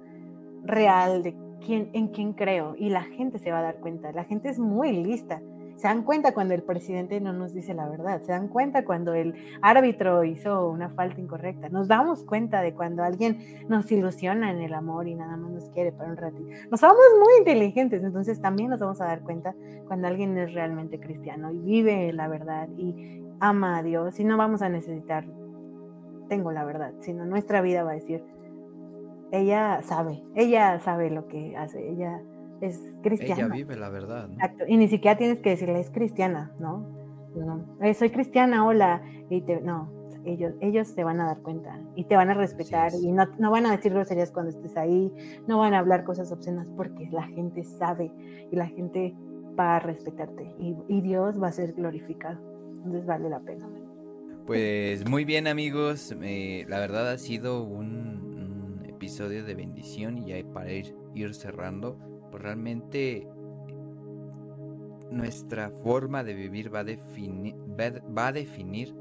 [0.65, 4.13] real de quién, en quién creo y la gente se va a dar cuenta.
[4.13, 5.41] La gente es muy lista.
[5.77, 9.13] Se dan cuenta cuando el presidente no nos dice la verdad, se dan cuenta cuando
[9.13, 14.63] el árbitro hizo una falta incorrecta, nos damos cuenta de cuando alguien nos ilusiona en
[14.63, 16.49] el amor y nada más nos quiere para un ratito.
[16.71, 19.55] Nos somos muy inteligentes, entonces también nos vamos a dar cuenta
[19.87, 24.39] cuando alguien es realmente cristiano y vive la verdad y ama a Dios y no
[24.39, 25.27] vamos a necesitar
[26.29, 28.23] tengo la verdad, sino nuestra vida va a decir,
[29.33, 32.23] ella sabe, ella sabe lo que hace, ella
[32.61, 33.43] es cristiana.
[33.43, 34.31] Ella vive la verdad.
[34.33, 36.87] Exacto, y ni siquiera tienes que decirle, es cristiana, ¿no?
[37.35, 39.91] no eh, soy cristiana, hola, y te, no,
[40.25, 43.51] ellos, ellos te van a dar cuenta y te van a respetar y no, no,
[43.51, 45.13] van a decir groserías cuando estés ahí,
[45.47, 48.13] no van a hablar cosas obscenas porque la gente sabe
[48.51, 49.15] y la gente
[49.59, 52.39] va a respetarte y, Dios va a ser glorificado.
[52.77, 53.69] Entonces vale la pena.
[54.47, 60.95] Pues muy bien amigos, la verdad ha sido un, episodio de bendición y para ir,
[61.35, 61.99] cerrando,
[62.31, 63.29] pues realmente
[65.11, 68.95] nuestra forma de vivir va a, definir,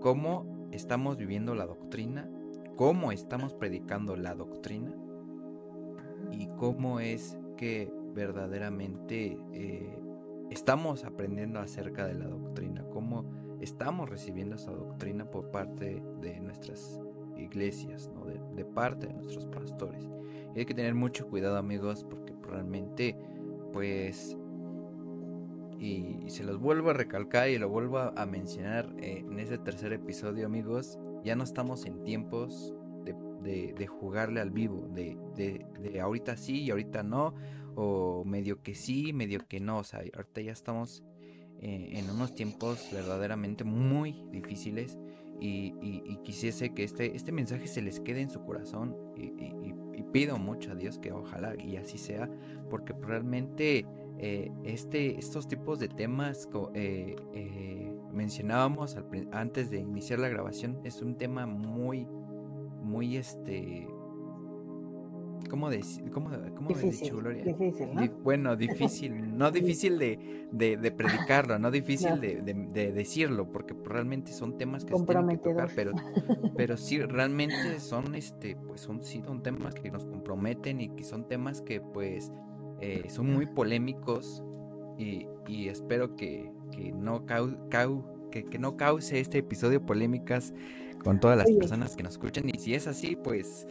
[0.00, 2.26] cómo estamos viviendo la doctrina,
[2.74, 4.94] cómo estamos predicando la doctrina
[6.32, 9.98] y cómo es que verdaderamente eh,
[10.50, 12.67] estamos aprendiendo acerca de la doctrina,
[13.68, 17.00] estamos recibiendo esa doctrina por parte de nuestras
[17.36, 18.10] iglesias,
[18.56, 20.08] de, parte de nuestros pastores.
[20.54, 23.16] Y hay que tener mucho cuidado amigos porque realmente
[23.72, 24.36] pues
[25.78, 29.92] y, se los vuelvo a recalcar y lo vuelvo a, mencionar eh, en ese tercer
[29.92, 36.62] episodio amigos, ya no estamos en tiempos de, jugarle al vivo, de, de, ahorita sí
[36.64, 37.34] y ahorita no,
[37.76, 41.04] o medio que sí, medio que no, o sea, ahorita ya estamos
[41.60, 44.98] eh, en unos tiempos verdaderamente muy difíciles
[45.40, 45.72] y,
[46.24, 49.28] quisiese que este, este mensaje se les quede en su corazón y,
[50.12, 52.30] pido mucho a Dios que ojalá y así sea,
[52.70, 53.84] porque realmente
[54.18, 57.16] eh, este, estos tipos de temas eh,
[58.12, 58.96] mencionábamos
[59.32, 62.06] antes de iniciar la grabación es un tema muy
[62.82, 63.86] muy este
[65.48, 67.44] ¿Cómo, decir cómo, cómo difícil, Gloria?
[67.44, 68.08] Difícil, ¿no?
[68.22, 74.58] bueno, difícil, no difícil de, de, predicarlo, no difícil De, de, decirlo, porque realmente son
[74.58, 75.92] temas que se tienen que tocar, pero,
[76.56, 81.04] pero sí, realmente son, este, pues son, sí, son temas que nos comprometen y que
[81.04, 82.32] son temas que, pues,
[82.80, 84.42] eh, son muy polémicos
[84.96, 90.52] y, y espero que, que no cau, que, que no cause este episodio polémicas
[91.02, 92.48] con todas las personas que nos escuchan.
[92.48, 93.66] Y si es así, pues,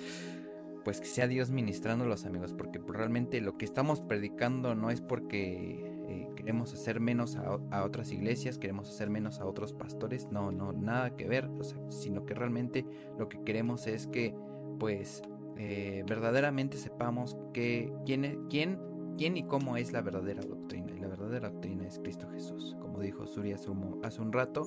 [0.88, 5.02] pues que sea Dios ministrando los amigos, porque realmente lo que estamos predicando no es
[5.02, 10.54] porque eh, queremos hacer menos a, otras iglesias, queremos hacer menos a otros pastores, no,
[10.54, 11.50] no, nada que ver,
[11.89, 12.86] sino que realmente
[13.19, 14.34] lo que queremos es que,
[14.80, 15.23] pues,
[15.58, 18.80] eh, verdaderamente sepamos que quién, quién,
[19.17, 20.93] quién y cómo es la verdadera doctrina.
[20.95, 22.78] Y la verdadera doctrina es Cristo Jesús.
[22.80, 23.69] Como dijo Suri hace
[24.21, 24.65] un rato,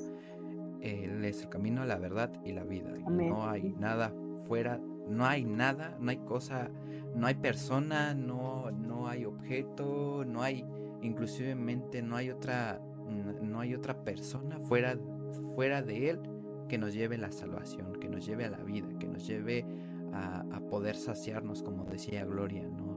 [0.82, 2.90] él es el camino, la verdad y la vida.
[3.08, 4.12] no hay nada
[4.46, 4.80] fuera,
[5.10, 6.70] no hay nada, no hay cosa,
[7.14, 10.64] no hay persona, no, no hay objeto, no hay,
[11.02, 12.80] inclusivemente no hay otra,
[13.42, 14.96] no hay otra persona fuera,
[15.54, 16.20] fuera de él
[16.68, 19.66] que nos lleve la salvación, que nos lleve a la vida, que nos lleve
[20.12, 22.89] a, a poder saciarnos, como decía Gloria, ¿no?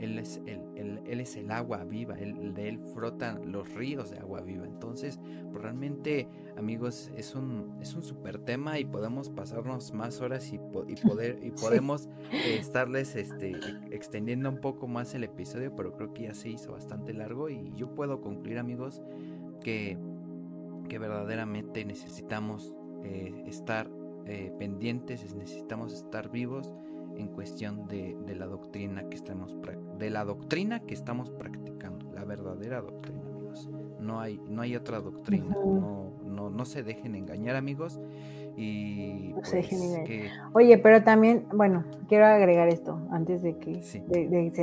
[0.00, 4.18] Él es el, él, es el agua viva, él, de Él frotan los ríos de
[4.18, 4.64] agua viva.
[4.64, 10.52] Entonces, pues realmente, amigos, es un, es un super tema y podemos pasarnos más horas
[10.52, 13.52] y, poder, y podemos eh, estarles este,
[13.90, 17.72] extendiendo un poco más el episodio, pero creo que ya se hizo bastante largo y
[17.76, 19.02] yo puedo concluir, amigos,
[19.60, 19.98] que,
[20.88, 23.90] que verdaderamente necesitamos eh, estar
[24.26, 26.72] eh, pendientes, necesitamos estar vivos
[27.20, 29.56] en cuestión de, la doctrina que estamos
[29.98, 33.68] de la doctrina que estamos practicando, la verdadera doctrina, amigos.
[34.00, 38.00] No hay, no hay otra doctrina, no, no, no se dejen engañar, amigos.
[38.56, 39.54] Y pues,
[40.52, 44.00] Oye, pero también, bueno, quiero agregar esto antes de que se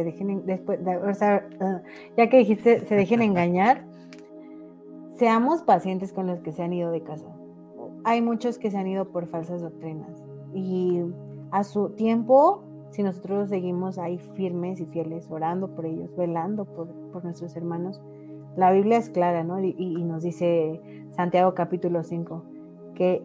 [0.04, 1.82] dejen, después, o sea, ah,
[2.18, 3.86] ya que dijiste se dejen engañar,
[5.18, 7.28] seamos pacientes con los que se han ido de casa.
[8.04, 11.02] Hay muchos que se han ido por falsas doctrinas y
[11.52, 17.24] a su tiempo, si nosotros seguimos ahí firmes y fieles, orando por ellos, velando por,
[17.24, 18.02] nuestros hermanos,
[18.56, 19.60] la Biblia es clara, ¿no?
[19.60, 20.82] Y, nos dice
[21.16, 22.44] Santiago capítulo 5,
[22.96, 23.24] que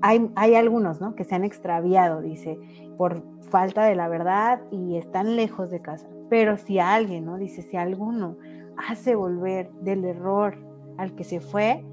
[0.00, 1.14] hay, hay, algunos, ¿no?
[1.14, 2.58] Que se han extraviado, dice,
[2.96, 6.08] por falta de la verdad y están lejos de casa.
[6.28, 7.36] Pero si alguien, ¿no?
[7.36, 8.36] Dice, si alguno
[8.88, 10.56] hace volver del error
[10.96, 11.84] al que se fue,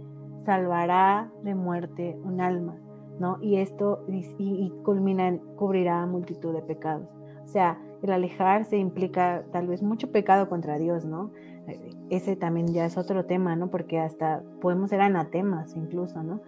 [0.45, 2.77] salvará de muerte un alma.
[3.19, 3.37] ¿No?
[3.41, 7.07] Y esto y, culmina en cubrirá multitud de pecados.
[7.43, 11.31] O sea, el alejarse implica tal vez mucho pecado contra Dios, ¿no?
[11.67, 13.69] Eh, ese también ya es otro tema, ¿no?
[13.69, 16.41] Porque hasta podemos ser anatemas incluso, ¿no?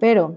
[0.00, 0.36] Pero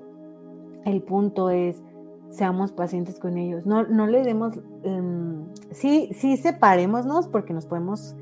[0.85, 1.81] el punto es,
[2.29, 3.65] seamos pacientes con ellos.
[3.65, 8.15] No, no le demos, em, sí, sí separémonos porque nos podemos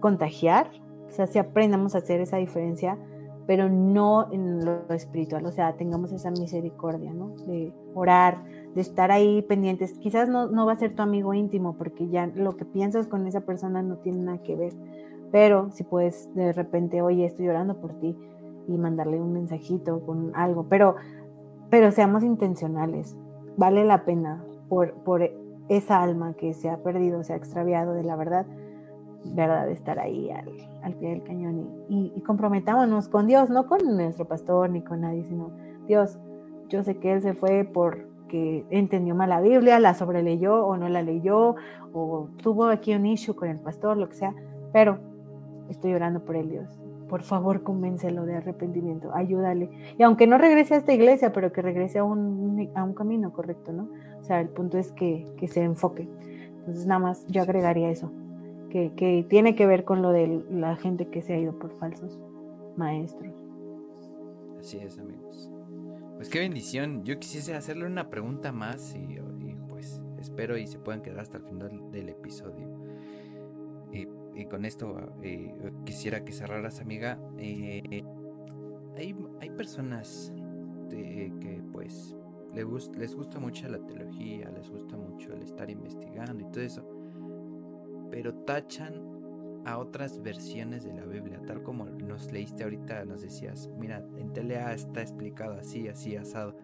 [0.00, 0.70] contagiar,
[1.08, 2.98] o sea, si aprendamos a hacer esa diferencia,
[3.48, 7.28] pero no en lo espiritual, o sea, tengamos esa misericordia, ¿no?
[7.46, 8.44] De orar,
[8.74, 9.94] de estar ahí pendientes.
[9.94, 13.26] Quizás no, no va a ser tu amigo íntimo, porque ya lo que piensas con
[13.26, 14.74] esa persona no tiene nada que ver,
[15.32, 18.14] pero si puedes de repente, oye, estoy orando por ti
[18.68, 20.96] y mandarle un mensajito con algo, pero,
[21.70, 23.16] pero seamos intencionales,
[23.56, 25.22] vale la pena por, por
[25.70, 28.44] esa alma que se ha perdido, se ha extraviado de la verdad,
[29.24, 29.68] ¿verdad?
[29.70, 34.70] Estar ahí al, pie del cañón y, y, comprometámonos con Dios, no con nuestro pastor
[34.70, 35.50] ni con nadie, sino
[35.86, 36.18] Dios,
[36.68, 40.88] yo sé que Él se fue porque entendió mal la Biblia, la sobreleyó o no
[40.88, 41.56] la leyó,
[41.92, 44.34] o tuvo aquí un issue con el pastor, lo que sea,
[44.72, 44.98] pero
[45.68, 46.68] estoy orando por él, Dios.
[47.08, 49.70] Por favor, convéncelo de arrepentimiento, ayúdale.
[49.96, 53.32] Y aunque no regrese a esta iglesia, pero que regrese a un, a un camino
[53.32, 53.88] correcto, ¿no?
[54.20, 56.06] O sea, el punto es que, que se enfoque.
[56.58, 58.12] Entonces, nada más yo agregaría eso
[58.68, 62.18] que, tiene que ver con lo de la gente que se ha ido por falsos
[62.76, 63.34] maestros.
[64.58, 65.50] Así es, amigos.
[66.16, 67.04] Pues qué bendición.
[67.04, 69.18] Yo quisiese hacerle una pregunta más y,
[69.68, 72.68] pues espero y se puedan quedar hasta el final del episodio.
[73.92, 74.06] Y,
[74.44, 75.52] con esto eh,
[75.84, 77.18] quisiera que cerraras, amiga.
[77.38, 78.04] Eh,
[78.96, 80.32] hay, hay, personas
[80.88, 82.16] que pues
[82.54, 86.97] les, les gusta mucho la teología, les gusta mucho el estar investigando y todo eso
[88.10, 89.18] pero tachan
[89.64, 94.32] a otras versiones de la Biblia, tal como nos leíste ahorita, nos decías, mira, en
[94.32, 96.56] TLA está explicado así, así, asado,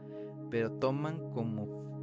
[0.51, 1.95] pero toman como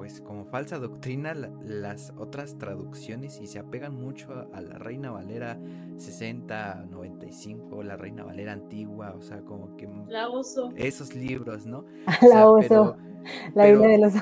[0.00, 5.60] pues como falsa doctrina las otras traducciones y se apegan mucho a, la Reina Valera
[5.98, 10.72] 60, 95, la Reina Valera antigua, o sea, como que la uso.
[10.76, 11.84] esos libros, ¿no?
[12.22, 12.96] la uso.
[13.54, 14.14] la Biblia de los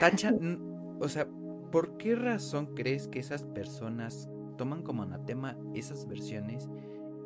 [0.00, 1.28] tachan, o sea,
[1.70, 6.68] ¿Por qué razón crees que esas personas toman como anatema esas versiones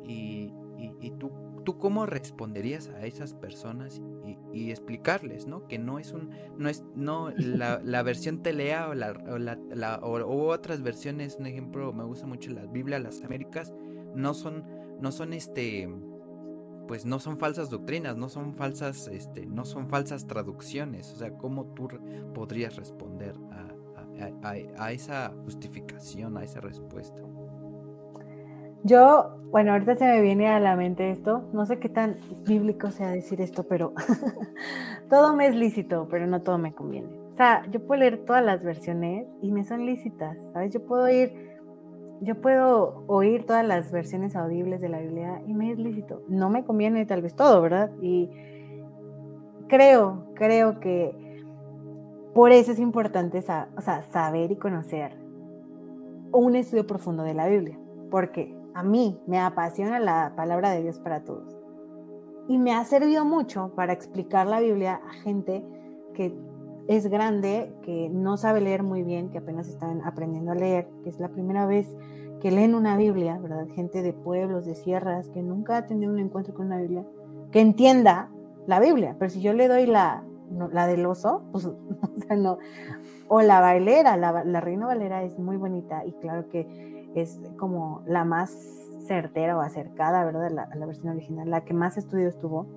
[0.07, 0.53] y,
[1.19, 1.31] tú,
[1.65, 4.01] tú cómo responderías a esas personas
[4.53, 5.67] y, explicarles, ¿no?
[5.67, 11.37] Que no es un, no es, no, la, versión telea o, la, o, otras versiones,
[11.39, 13.73] un ejemplo, me gusta mucho la Biblia, las Américas,
[14.15, 14.63] no son,
[15.01, 15.89] no son este,
[16.87, 21.31] pues no son falsas doctrinas, no son falsas, este, no son falsas traducciones, o sea,
[21.37, 21.89] ¿cómo tú
[22.33, 23.35] podrías responder
[24.19, 27.19] a, a, esa justificación, a esa respuesta?
[28.83, 32.91] Yo, bueno, ahorita se me viene a la mente esto, no sé qué tan bíblico
[32.91, 33.93] sea decir esto, pero
[35.09, 37.07] todo me es lícito, pero no todo me conviene.
[37.33, 40.71] O sea, yo puedo leer todas las versiones y me son lícitas, ¿sabes?
[40.71, 41.57] Yo puedo ir,
[42.21, 46.21] yo puedo oír todas las versiones audibles de la Biblia y me es lícito.
[46.29, 47.91] No me conviene tal vez todo, ¿verdad?
[48.01, 48.29] Y
[49.67, 51.24] creo, creo que
[52.35, 55.17] por eso es importante saber y conocer
[56.33, 57.79] un estudio profundo de la Biblia,
[58.11, 61.57] porque a mí me apasiona la palabra de Dios para todos.
[62.49, 65.63] Y me ha servido mucho para explicar la Biblia a gente
[66.13, 66.35] que
[66.89, 71.09] es grande, que no sabe leer muy bien, que apenas están aprendiendo a leer, que
[71.11, 71.87] es la primera vez
[72.41, 73.65] que leen una Biblia, ¿verdad?
[73.75, 77.05] Gente de pueblos, de sierras, que nunca ha tenido un encuentro con una Biblia,
[77.53, 78.29] que entienda
[78.67, 79.15] la Biblia.
[79.17, 80.25] Pero si yo le doy la,
[80.71, 81.65] la del oso, pues,
[82.29, 82.57] o no.
[83.27, 88.03] O la bailera, la, la, reina valera es muy bonita y claro que es como
[88.05, 88.51] la más
[89.07, 90.51] certera o acercada, ¿verdad?
[90.51, 92.67] La, la versión original, la que más estudios tuvo.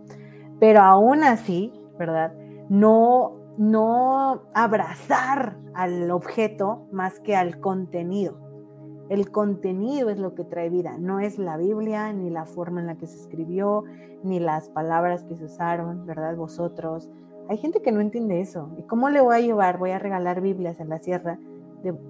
[0.61, 2.33] Pero aún así, ¿verdad?
[2.69, 8.37] No, no abrazar al objeto más que al contenido.
[9.09, 12.87] El contenido es lo que trae vida, no es la Biblia, ni la forma en
[12.87, 13.85] la que se escribió,
[14.23, 16.37] ni las palabras que se usaron, ¿verdad?
[16.37, 17.09] Vosotros,
[17.49, 18.70] hay gente que no entiende eso.
[18.78, 19.78] ¿Y cómo le voy a llevar?
[19.78, 21.38] Voy a regalar Biblias en la sierra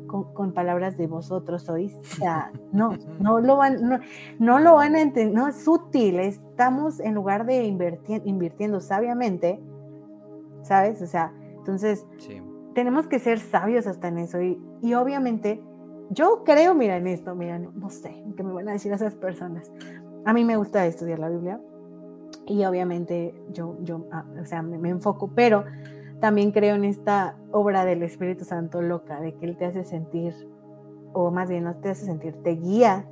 [0.07, 1.95] con, palabras de vosotros sois.
[1.95, 4.01] O sea, no, no lo van,
[4.39, 5.35] no, lo van a entender.
[5.35, 6.19] No es útil.
[6.19, 9.61] Estamos en lugar de invertir, invirtiendo sabiamente,
[10.63, 11.01] ¿sabes?
[11.03, 12.05] O sea, entonces
[12.75, 14.41] tenemos que ser sabios hasta en eso.
[14.41, 15.63] Y, y obviamente,
[16.11, 19.71] yo creo, mira en esto, mira, no sé qué me van a decir esas personas.
[20.25, 21.61] A mí me gusta estudiar la Biblia
[22.49, 25.65] y obviamente yo, yo ah, o sea, me, enfoco, pero
[26.21, 30.35] también creo en esta obra del Espíritu Santo loca, de que Él te hace sentir,
[31.13, 33.07] o más bien no te hace sentir, te guía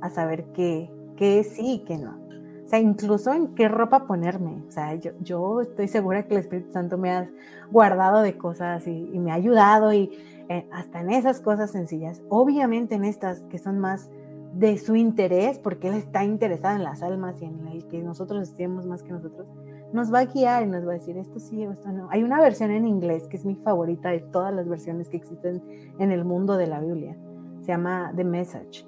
[0.00, 2.24] a saber qué, qué sí y qué no.
[2.64, 4.62] O sea, incluso en qué ropa ponerme.
[4.66, 7.30] O sea, yo, yo estoy segura que el Espíritu Santo me ha
[7.70, 10.10] guardado de cosas y, me ha ayudado y
[10.48, 12.22] eh, hasta en esas cosas sencillas.
[12.30, 14.10] Obviamente en estas que son más
[14.54, 18.48] de su interés, porque Él está interesado en las almas y en el que nosotros
[18.48, 19.46] estemos más que nosotros,
[19.92, 22.08] nos va a guiar y nos va a decir esto sí o esto no.
[22.10, 25.62] Hay una versión en inglés que es mi favorita de todas las versiones que existen
[25.98, 27.16] en el mundo de la Biblia.
[27.62, 28.86] Se llama The Message.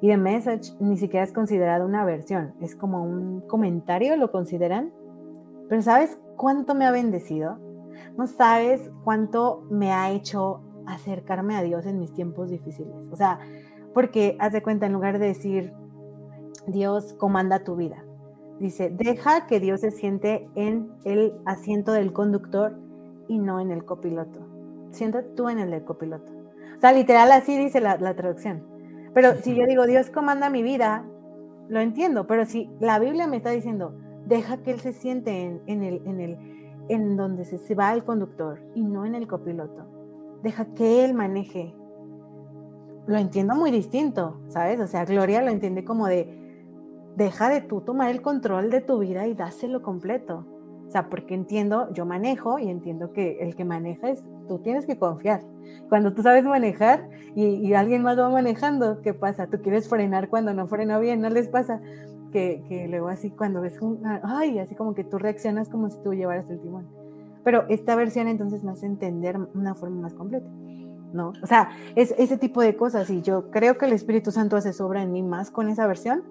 [0.00, 4.92] Y The Message ni siquiera es considerada una versión, es como un comentario, lo consideran.
[5.68, 7.58] Pero ¿sabes cuánto me ha bendecido?
[8.16, 13.08] No sabes cuánto me ha hecho acercarme a Dios en mis tiempos difíciles.
[13.10, 13.38] O sea,
[13.94, 15.72] porque haz de cuenta, en lugar de decir,
[16.66, 18.04] Dios comanda tu vida,
[18.60, 22.78] dice, deja que Dios se siente en el asiento del conductor
[23.28, 24.40] y no en el copiloto.
[24.90, 26.32] Sienta tú en el del copiloto.
[26.76, 28.64] O sea, literal así dice la, traducción.
[29.14, 31.04] Pero si yo digo, Dios comanda mi vida,
[31.68, 33.94] lo entiendo, pero si la Biblia me está diciendo,
[34.26, 36.38] deja que Él se siente en, el, en, el,
[36.88, 39.86] en donde se va el conductor y no en el copiloto,
[40.42, 41.74] deja que Él maneje.
[43.08, 44.78] Lo entiendo muy distinto, ¿sabes?
[44.80, 46.28] O sea, Gloria lo entiende como de,
[47.16, 50.44] deja de tú tomar el control de tu vida y dáselo completo.
[50.86, 54.84] O sea, porque entiendo, yo manejo y entiendo que el que maneja es, tú tienes
[54.84, 55.40] que confiar.
[55.88, 59.46] Cuando tú sabes manejar y, alguien más va manejando, ¿qué pasa?
[59.46, 61.80] Tú quieres frenar cuando no frena bien, ¿no les pasa?
[62.30, 65.96] Que, que luego así cuando ves un, ay, así como que tú reaccionas como si
[66.02, 66.86] tú llevaras el timón.
[67.42, 70.46] Pero esta versión entonces me hace entender una forma más completa.
[71.12, 71.32] ¿No?
[71.42, 74.72] O sea, es ese tipo de cosas y yo creo que el Espíritu Santo hace
[74.72, 76.22] sobra en mí más con esa versión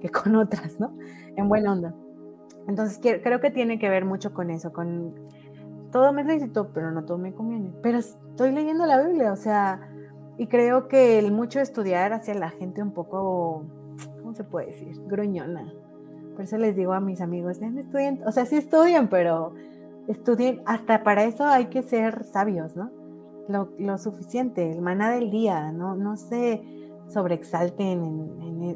[0.00, 0.96] que con otras, ¿no?
[1.36, 1.94] En buena onda.
[2.66, 5.14] Entonces creo que tiene que ver mucho con eso, con
[5.90, 7.72] todo me necesito, pero no todo me conviene.
[7.82, 9.80] Pero estoy leyendo la Biblia, o sea,
[10.36, 13.64] y creo que el mucho estudiar hacia la gente un poco,
[14.20, 15.00] ¿cómo se puede decir?
[15.06, 15.72] Gruñona.
[16.34, 19.54] Por eso les digo a mis amigos, estudien, o sea, sí estudian, pero
[20.06, 22.90] estudien, hasta para eso hay que ser sabios, ¿no?
[23.48, 25.96] Lo, suficiente, el maná del día, ¿no?
[25.96, 26.62] No se
[27.08, 28.02] sobreexalten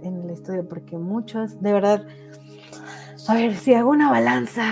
[0.02, 2.06] en, el estudio, porque muchos, de verdad,
[3.28, 4.62] a ver, si hago una balanza,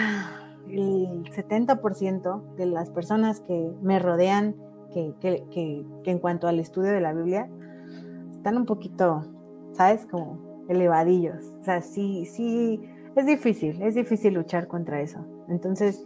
[0.68, 4.57] el 70% de las personas que me rodean,
[4.92, 7.48] que, en cuanto al estudio de la Biblia,
[8.32, 9.22] están un poquito,
[9.72, 10.07] ¿sabes?
[10.07, 11.42] Como elevadillos.
[11.61, 12.80] O sea, sí, sí,
[13.16, 15.24] es difícil, es difícil luchar contra eso.
[15.48, 16.05] Entonces,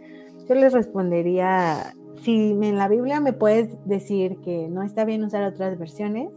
[0.49, 1.95] yo les respondería,
[2.25, 6.31] si en la Biblia me puedes decir que no está bien usar otras versiones,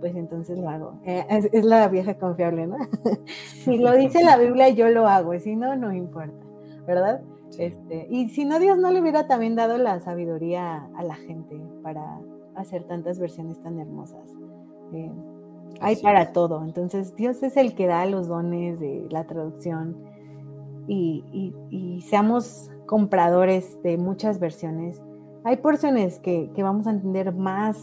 [0.00, 0.94] pues entonces lo hago.
[1.04, 2.76] Eh, es, la vieja confiable, ¿no?
[3.64, 6.44] si lo dice la Biblia, yo lo hago, y si no, no importa,
[6.86, 7.20] ¿verdad?
[7.58, 11.60] Este, y si no, Dios no le hubiera también dado la sabiduría a la gente
[11.82, 12.20] para
[12.54, 14.30] hacer tantas versiones tan hermosas.
[14.92, 15.12] Eh,
[15.80, 16.64] hay para todo.
[16.64, 19.96] Entonces, Dios es el que da los dones de la traducción
[20.86, 25.00] y, y, seamos compradores de muchas versiones.
[25.42, 27.78] Hay porciones que, vamos a entender más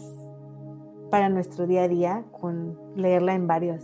[1.10, 3.82] para nuestro día a día con leerla en varios.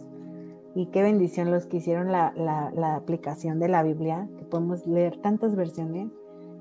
[0.76, 5.20] Y qué bendición los que hicieron la, la, aplicación de la Biblia, que podemos leer
[5.22, 6.08] tantas versiones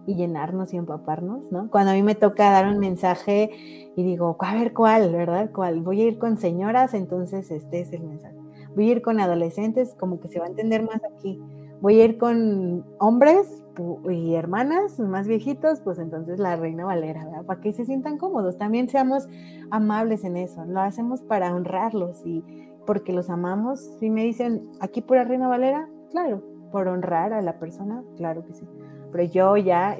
[0.07, 1.69] y llenarnos y empaparnos, ¿no?
[1.69, 5.51] Cuando a mí me toca dar un mensaje y digo, a ver cuál, ¿verdad?
[5.53, 5.81] ¿Cuál?
[5.81, 8.35] Voy a ir con señoras, entonces este es el mensaje.
[8.75, 11.39] Voy a ir con adolescentes, como que se va a entender más aquí.
[11.83, 13.61] Voy a ir con hombres,
[14.09, 17.45] y hermanas más viejitos, pues entonces la Reina Valera, ¿verdad?
[17.45, 18.57] Para que se sientan cómodos.
[18.57, 19.27] También seamos
[19.69, 20.63] amables en eso.
[20.63, 22.41] Lo hacemos para honrarlos y
[22.85, 23.81] porque los amamos.
[23.99, 28.53] Si me dicen, aquí pura Reina Valera, claro, por honrar a la persona, claro que
[28.53, 28.65] sí.
[29.11, 29.97] Pero yo ya,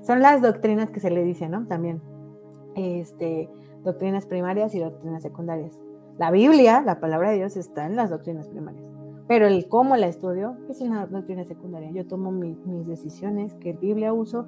[0.00, 1.66] son las doctrinas que se le dice, ¿no?
[1.66, 2.00] También,
[2.74, 3.50] este,
[3.84, 5.78] doctrinas primarias y doctrinas secundarias.
[6.16, 8.97] La Biblia, la palabra de Dios, está en las doctrinas primarias.
[9.28, 11.90] Pero el cómo la estudio es una doctrina secundaria.
[11.90, 14.46] Yo tomo mis decisiones, qué Biblia uso,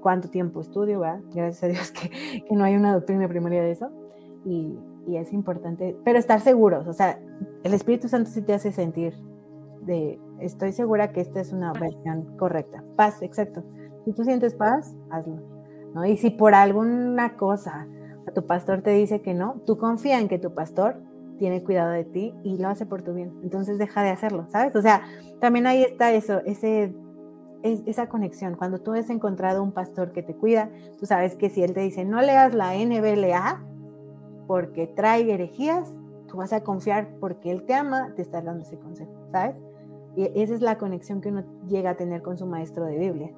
[0.00, 1.20] cuánto tiempo estudio, ¿verdad?
[1.34, 3.90] Gracias a Dios que, que no hay una doctrina primaria de eso.
[4.44, 7.20] Y, y, es importante, pero estar seguros, o sea,
[7.62, 9.14] el Espíritu Santo sí te hace sentir
[9.82, 12.82] de, estoy segura que esta es una versión correcta.
[12.96, 13.62] Paz, exacto.
[14.04, 15.36] Si tú sientes paz, hazlo.
[15.94, 16.04] ¿no?
[16.06, 17.86] Y si por alguna cosa
[18.34, 20.96] tu pastor te dice que no, tú confía en que tu pastor
[21.38, 23.32] tiene cuidado de ti y lo hace por tu bien.
[23.42, 24.74] Entonces deja de hacerlo, ¿sabes?
[24.76, 25.02] O sea,
[25.40, 26.92] también ahí está eso, ese,
[27.62, 28.54] esa conexión.
[28.56, 31.80] Cuando tú has encontrado un pastor que te cuida, tú sabes que si él te
[31.80, 33.62] dice, no leas la NBLA
[34.46, 35.90] porque trae herejías,
[36.28, 39.56] tú vas a confiar porque él te ama, te está dando ese consejo, ¿sabes?
[40.16, 43.30] Y esa es la conexión que uno llega a tener con su maestro de Biblia,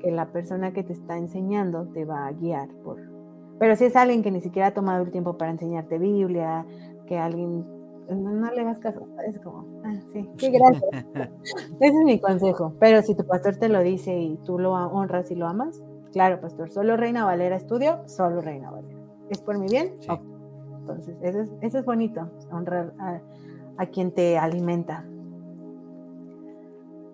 [0.00, 2.98] que la persona que te está enseñando te va a guiar por...
[3.58, 6.66] Pero si es alguien que ni siquiera ha tomado el tiempo para enseñarte Biblia,
[7.06, 7.64] que alguien
[8.08, 10.82] no, le hagas caso, es como, ah, sí, qué gracias.
[11.80, 12.74] Ese es mi consejo.
[12.78, 15.82] Pero si tu pastor te lo dice y tú lo honras y lo amas,
[16.12, 18.98] claro, pastor, solo Reina Valera estudio, solo Reina Valera.
[19.30, 19.94] ¿Es por mi bien?
[20.80, 23.20] Entonces, eso es, eso es bonito, honrar a,
[23.78, 25.04] a quien te alimenta.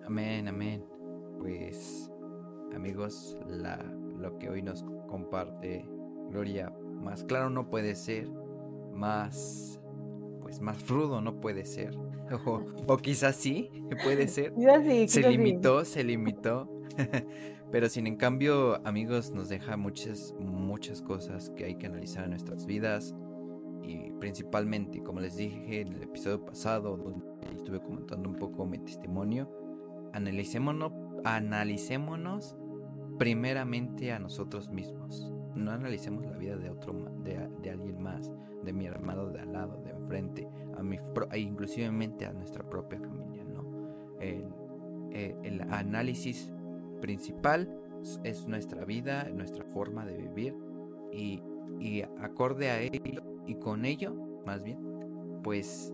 [0.05, 0.83] Amén, amén.
[1.39, 2.11] Pues,
[2.75, 3.77] amigos, la,
[4.17, 5.87] lo que hoy nos comparte
[6.29, 6.71] Gloria,
[7.01, 8.29] más claro no puede ser,
[8.93, 9.78] más
[10.49, 11.97] pues, más rudo no puede ser.
[12.87, 13.71] O, quizás sí,
[14.03, 14.53] puede ser.
[15.07, 16.69] se limitó, se limitó.
[17.71, 22.31] Pero sin en cambio, amigos, nos deja muchas, muchas cosas que hay que analizar en
[22.31, 23.15] nuestras vidas.
[23.81, 27.25] Y principalmente, como les dije en el episodio pasado, donde
[27.55, 29.49] estuve comentando un poco mi testimonio,
[30.13, 30.91] analicémonos,
[31.23, 32.55] analicémonos
[33.17, 35.31] primeramente a nosotros mismos.
[35.55, 36.93] No analicemos la vida de otro,
[37.23, 38.31] de, de alguien más,
[38.63, 40.47] de mi hermano de al lado, de enfrente.
[41.31, 43.63] e inclusivemente a nuestra propia familia, ¿no?
[44.19, 44.45] El,
[45.11, 46.51] eh, el análisis
[47.01, 47.69] principal
[48.23, 50.55] es nuestra vida, nuestra forma de vivir
[51.11, 51.41] y,
[51.79, 54.13] y acorde a ello y con ello,
[54.45, 54.79] más bien,
[55.43, 55.93] pues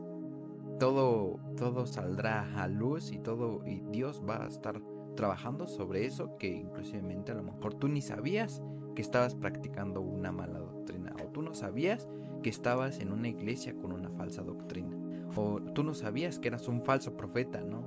[0.80, 4.82] todo, todo saldrá a luz y todo, y Dios va a estar
[5.16, 8.62] trabajando sobre eso que inclusivemente a lo mejor tú ni sabías
[8.96, 12.08] que estabas practicando una mala doctrina o tú no sabías
[12.42, 14.96] que estabas en una iglesia con una falsa doctrina
[15.36, 17.84] o tú no sabías que eras un falso profeta, ¿no?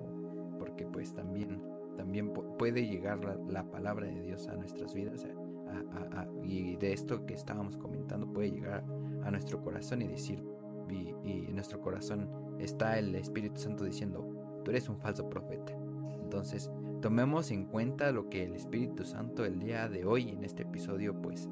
[0.58, 1.62] Porque pues también,
[1.96, 5.26] también puede llegar la, palabra de Dios a nuestras vidas
[6.42, 8.84] y de esto que estábamos comentando puede llegar
[9.22, 10.42] a nuestro corazón y decir,
[10.90, 12.28] y, y en nuestro corazón
[12.58, 14.28] está el Espíritu Santo diciendo,
[14.64, 15.72] tú eres un falso profeta.
[16.22, 16.70] Entonces,
[17.00, 21.14] tomemos en cuenta lo que el Espíritu Santo el día de hoy en este episodio
[21.20, 21.48] pues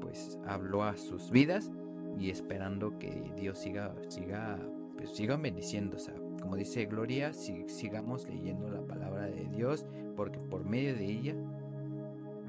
[0.00, 1.70] pues habló a sus vidas
[2.18, 4.58] y esperando que Dios siga siga
[4.96, 9.86] pues siga bendiciendo, o sea, como dice Gloria, si, sigamos leyendo la palabra de Dios
[10.14, 11.34] porque por medio de ella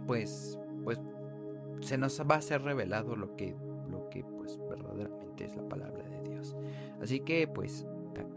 [0.05, 0.99] pues pues
[1.79, 3.55] se nos va a ser revelado lo que
[3.89, 6.55] lo que pues verdaderamente es la palabra de Dios.
[7.01, 7.85] Así que pues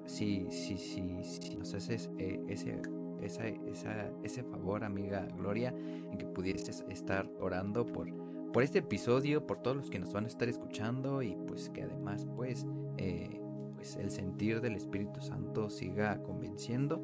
[0.07, 2.81] si si si, si nos haces eh, ese
[3.23, 5.75] esa, esa, ese favor, amiga Gloria,
[6.11, 8.09] en que pudieses estar orando por,
[8.53, 11.83] por este episodio, por todos los que nos van a estar escuchando y pues que
[11.83, 12.67] además pues,
[12.99, 13.41] eh,
[13.75, 17.03] pues el sentir del Espíritu Santo siga convenciendo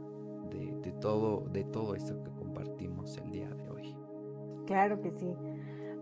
[0.51, 3.95] de, de, todo, de todo esto que compartimos el día de hoy.
[4.67, 5.35] Claro que sí.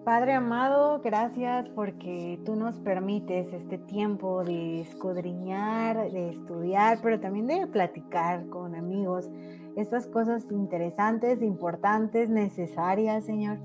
[0.04, 7.46] Padre amado, gracias porque tú nos permites este tiempo de escudriñar, de estudiar, pero también
[7.46, 9.28] de platicar con amigos
[9.78, 13.58] estas cosas interesantes, importantes, necesarias, Señor.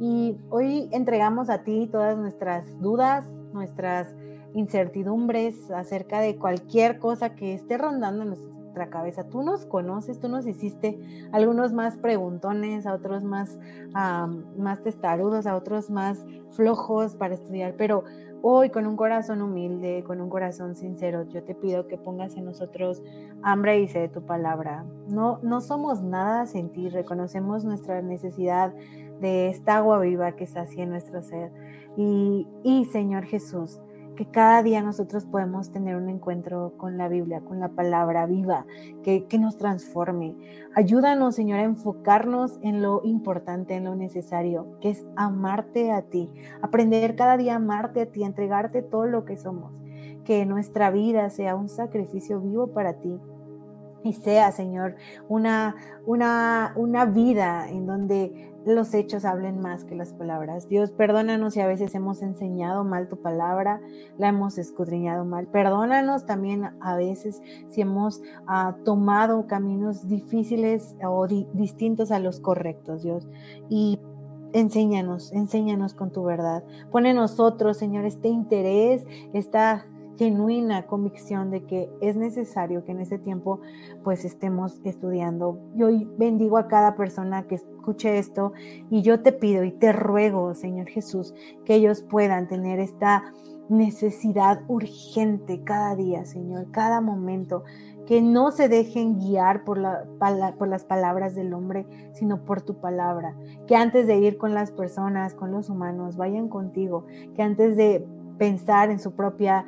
[0.00, 4.08] Y hoy entregamos a ti todas nuestras dudas, nuestras
[4.54, 9.24] incertidumbres acerca de cualquier cosa que esté rondando en nuestra cabeza.
[9.24, 10.98] Tú nos conoces, tú nos hiciste
[11.30, 13.58] algunos más preguntones, a otros más,
[14.56, 18.04] más testarudos, a otros más flojos para estudiar, pero
[18.44, 22.44] Hoy con un corazón humilde, con un corazón sincero, yo te pido que pongas en
[22.44, 23.00] nosotros
[23.40, 24.84] hambre y sed de tu palabra.
[25.06, 28.74] No, no somos nada sin ti, reconocemos nuestra necesidad
[29.20, 31.52] de esta agua viva que sacia nuestro ser.
[31.96, 33.78] Y, y Señor Jesús,
[34.16, 38.66] que cada día nosotros podemos tener un encuentro con la Biblia, con la palabra viva,
[39.02, 40.36] que, nos transforme.
[40.74, 46.30] Ayúdanos, Señor, a enfocarnos en lo importante, en lo necesario, que es amarte a ti,
[46.60, 49.72] aprender cada día a amarte a ti, entregarte todo lo que somos,
[50.24, 53.18] que nuestra vida sea un sacrificio vivo para ti.
[54.04, 54.96] Y sea, Señor,
[55.28, 60.68] una, una, una vida en donde los hechos hablen más que las palabras.
[60.68, 63.80] Dios, perdónanos si a veces hemos enseñado mal tu palabra,
[64.18, 65.46] la hemos escudriñado mal.
[65.48, 73.02] Perdónanos también a veces si hemos ah, tomado caminos difíciles o distintos a los correctos,
[73.02, 73.28] Dios.
[73.68, 73.98] Y
[74.52, 76.62] enséñanos, enséñanos con tu verdad.
[76.90, 79.86] Pone nosotros, Señor, este interés, esta
[80.22, 83.60] genuina convicción de que es necesario que en este tiempo
[84.04, 85.58] pues estemos estudiando.
[85.74, 88.52] Yo bendigo a cada persona que escuche esto
[88.88, 93.32] y yo te pido y te ruego, Señor Jesús, que ellos puedan tener esta
[93.68, 97.64] necesidad urgente cada día, Señor, cada momento,
[98.06, 100.04] que no se dejen guiar por, la,
[100.56, 103.34] por las palabras del hombre, sino por tu palabra,
[103.66, 108.06] que antes de ir con las personas, con los humanos, vayan contigo, que antes de
[108.38, 109.64] pensar en su propia,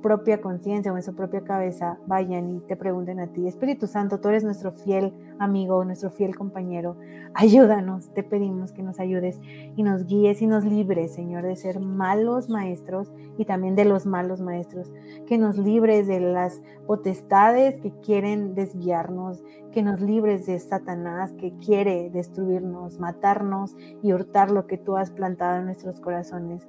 [0.00, 4.18] propia conciencia o en su propia cabeza, vayan y te pregunten a ti, Espíritu Santo,
[4.18, 6.96] tú eres nuestro fiel amigo, nuestro fiel compañero,
[7.34, 9.38] ayúdanos, te pedimos que nos ayudes
[9.76, 14.06] y nos guíes y nos libres, Señor, de ser malos maestros y también de los
[14.06, 14.90] malos maestros,
[15.26, 19.42] que nos libres de las potestades que quieren desviarnos,
[19.72, 25.10] que nos libres de Satanás que quiere destruirnos, matarnos y hurtar lo que tú has
[25.10, 26.66] plantado en nuestros corazones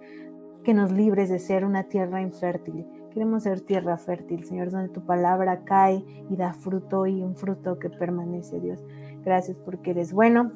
[0.74, 2.86] nos libres de ser una tierra infértil.
[3.12, 7.80] Queremos ser tierra fértil, Señor, donde tu palabra cae y da fruto y un fruto
[7.80, 8.84] que permanece, Dios.
[9.24, 10.52] Gracias porque eres bueno,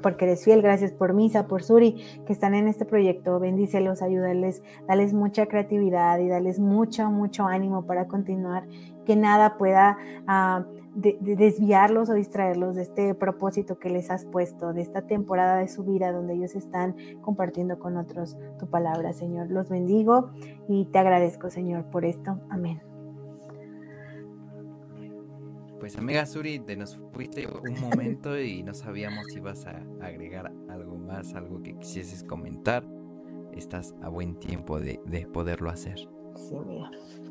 [0.00, 0.62] porque eres fiel.
[0.62, 3.40] Gracias por Misa, por Suri, que están en este proyecto.
[3.40, 8.66] Bendícelos, ayúdales, dales mucha creatividad y dales mucho, mucho ánimo para continuar.
[9.04, 9.98] Que nada pueda...
[10.26, 10.64] Ah,
[10.94, 15.68] de, desviarlos o distraerlos de este propósito que les has puesto, de esta temporada de
[15.68, 19.50] su vida donde ellos están compartiendo con otros tu palabra, Señor.
[19.50, 20.30] Los bendigo
[20.68, 22.38] y te agradezco, Señor, por esto.
[22.50, 22.80] Amén.
[25.80, 30.52] Pues amiga Suri, te nos fuiste un momento y no sabíamos si ibas a agregar
[30.68, 32.84] algo más, algo que quisieses comentar.
[33.52, 35.98] Estás a buen tiempo de, de poderlo hacer.
[36.36, 36.88] Sí, mira.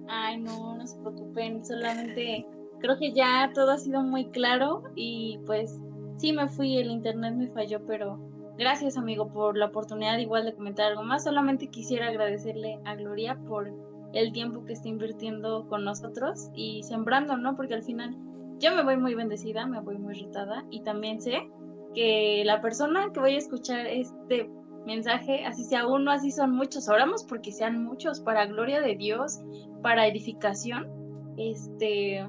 [0.07, 2.45] Ay, no, no se preocupen, solamente
[2.81, 5.79] creo que ya todo ha sido muy claro y pues
[6.17, 8.19] sí me fui, el internet me falló, pero
[8.57, 11.23] gracias amigo por la oportunidad igual de comentar algo más.
[11.23, 13.71] Solamente quisiera agradecerle a Gloria por
[14.13, 17.55] el tiempo que está invirtiendo con nosotros y sembrando, ¿no?
[17.55, 18.15] Porque al final
[18.59, 21.49] yo me voy muy bendecida, me voy muy retada y también sé
[21.95, 24.49] que la persona que voy a escuchar este
[24.85, 29.39] mensaje, así sea uno, así son muchos, oramos porque sean muchos, para gloria de Dios,
[29.81, 30.87] para edificación,
[31.37, 32.25] este,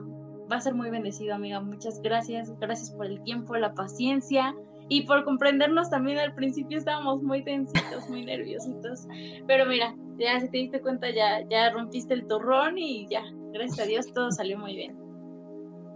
[0.53, 1.61] va a ser muy bendecido, amiga.
[1.61, 4.55] Muchas gracias, gracias por el tiempo, la paciencia
[4.89, 6.19] y por comprendernos también.
[6.19, 9.09] Al principio estábamos muy tensitos, muy nerviositos,
[9.47, 13.23] pero mira, ya si te diste cuenta, ya, ya rompiste el turrón y ya,
[13.53, 14.97] gracias a Dios, todo salió muy bien.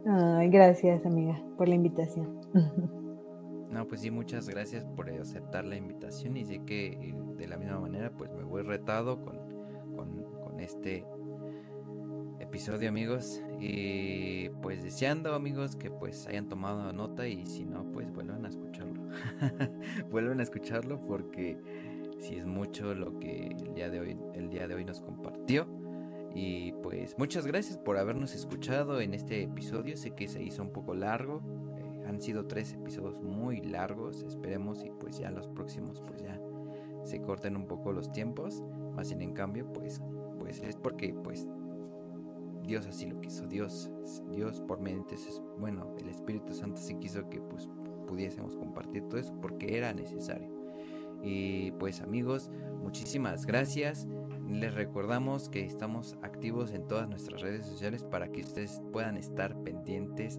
[0.08, 2.40] Ay, gracias, amiga, por la invitación.
[3.68, 7.58] No, pues sí, muchas gracias por aceptar la invitación y sé que eh, de la
[7.58, 9.38] misma manera pues me voy retado con,
[9.96, 11.04] con, este
[12.40, 18.12] episodio amigos y pues deseando amigos que pues hayan tomado nota y si no pues
[18.12, 19.02] vuelvan a escucharlo.
[20.10, 21.58] Vuelvan a escucharlo porque
[22.18, 25.66] si es mucho lo que el día de hoy el día de hoy nos compartió.
[26.34, 29.96] Y pues muchas gracias por habernos escuchado en este episodio.
[29.96, 31.40] Sé que se hizo un poco largo
[32.06, 36.40] han sido tres episodios muy largos, esperemos y pues ya los próximos pues ya
[37.04, 38.62] se corten un poco los tiempos,
[38.94, 40.00] más sin en cambio pues
[40.38, 41.48] pues es porque pues
[42.66, 43.90] Dios así lo quiso, Dios
[44.30, 47.68] Dios por mentes bueno, el Espíritu Santo sí quiso que pues
[48.06, 50.48] pudiésemos compartir todo eso porque era necesario.
[51.22, 52.50] Y pues amigos,
[52.82, 54.06] muchísimas gracias.
[54.48, 59.56] Les recordamos que estamos activos en todas nuestras redes sociales para que ustedes puedan estar
[59.62, 60.38] pendientes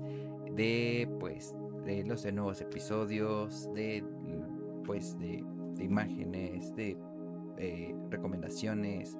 [0.56, 4.04] de pues de los nuevos episodios, de
[4.86, 5.44] pues de,
[5.80, 6.98] imágenes, de
[7.58, 9.18] eh, recomendaciones.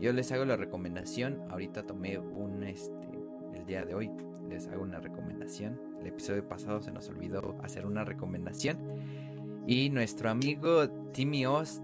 [0.00, 1.42] Yo les hago la recomendación.
[1.50, 2.92] Ahorita tomé un este
[3.54, 4.10] el día de hoy.
[4.48, 5.80] Les hago una recomendación.
[6.00, 8.78] El episodio pasado se nos olvidó hacer una recomendación.
[9.66, 11.82] Y nuestro amigo Timmy Ost,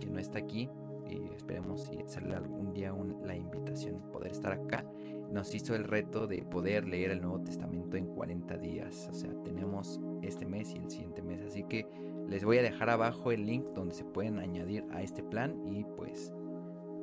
[0.00, 0.68] que no está aquí,
[1.08, 2.92] y esperemos si sale algún día
[3.24, 4.84] la invitación poder estar acá
[5.30, 9.08] nos hizo el reto de poder leer el Nuevo Testamento en 40 días.
[9.10, 11.42] O sea, tenemos este mes y el siguiente mes.
[11.42, 11.86] Así que
[12.28, 15.84] les voy a dejar abajo el link donde se pueden añadir a este plan y
[15.96, 16.32] pues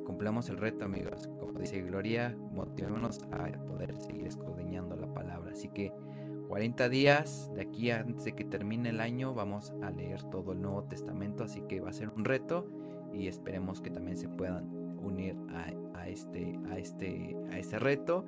[0.06, 1.28] cumplamos el reto amigos.
[1.38, 5.52] Como dice Gloria, motivémonos a poder seguir escudriñando la palabra.
[5.52, 5.92] Así que
[6.48, 10.62] 40 días de aquí antes de que termine el año vamos a leer todo el
[10.62, 11.44] Nuevo Testamento.
[11.44, 12.70] Así que va a ser un reto
[13.12, 15.36] y esperemos que también se puedan unir
[15.94, 18.24] a este, a este, a este reto.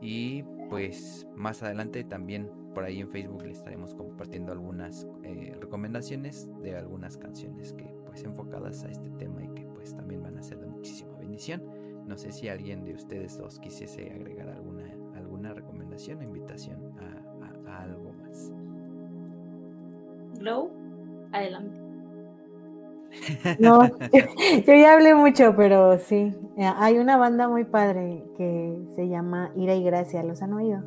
[0.00, 6.50] Y pues más adelante también por ahí en Facebook le estaremos compartiendo algunas eh, recomendaciones
[6.62, 10.42] de algunas canciones que pues enfocadas a este tema y que pues también van a
[10.42, 11.62] ser de muchísima bendición.
[12.08, 14.82] No sé si alguien de ustedes dos quisiese agregar alguna,
[15.14, 18.50] alguna recomendación o invitación a, a algo más.
[20.40, 20.72] Glow,
[21.30, 21.80] adelante.
[23.60, 26.34] No, yo, ya hablé mucho, pero sí.
[26.56, 30.24] Eh, hay una banda muy padre que se llama Ira y Gracia.
[30.24, 30.82] ¿Los han oído?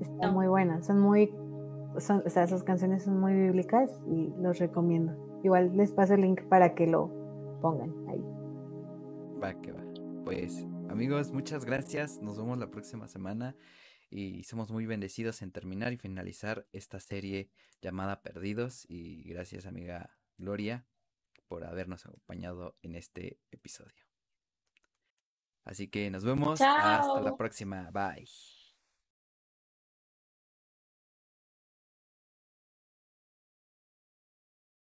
[0.00, 0.82] Está muy buena.
[0.82, 1.30] Son muy.
[1.98, 5.25] Son, o sea, sus canciones son muy bíblicas y los recomiendo.
[5.46, 7.08] Igual les paso el link para que lo
[7.62, 8.20] pongan ahí.
[9.40, 9.84] Va que va.
[10.24, 12.20] Pues, amigos, muchas gracias.
[12.20, 13.54] Nos vemos la próxima semana
[14.10, 20.18] y somos muy bendecidos en terminar y finalizar esta serie llamada Perdidos y gracias amiga
[20.36, 20.84] Gloria
[21.46, 24.02] por habernos acompañado en este episodio.
[25.62, 27.88] Así que nos vemos hasta la próxima.
[27.92, 28.55] Bye.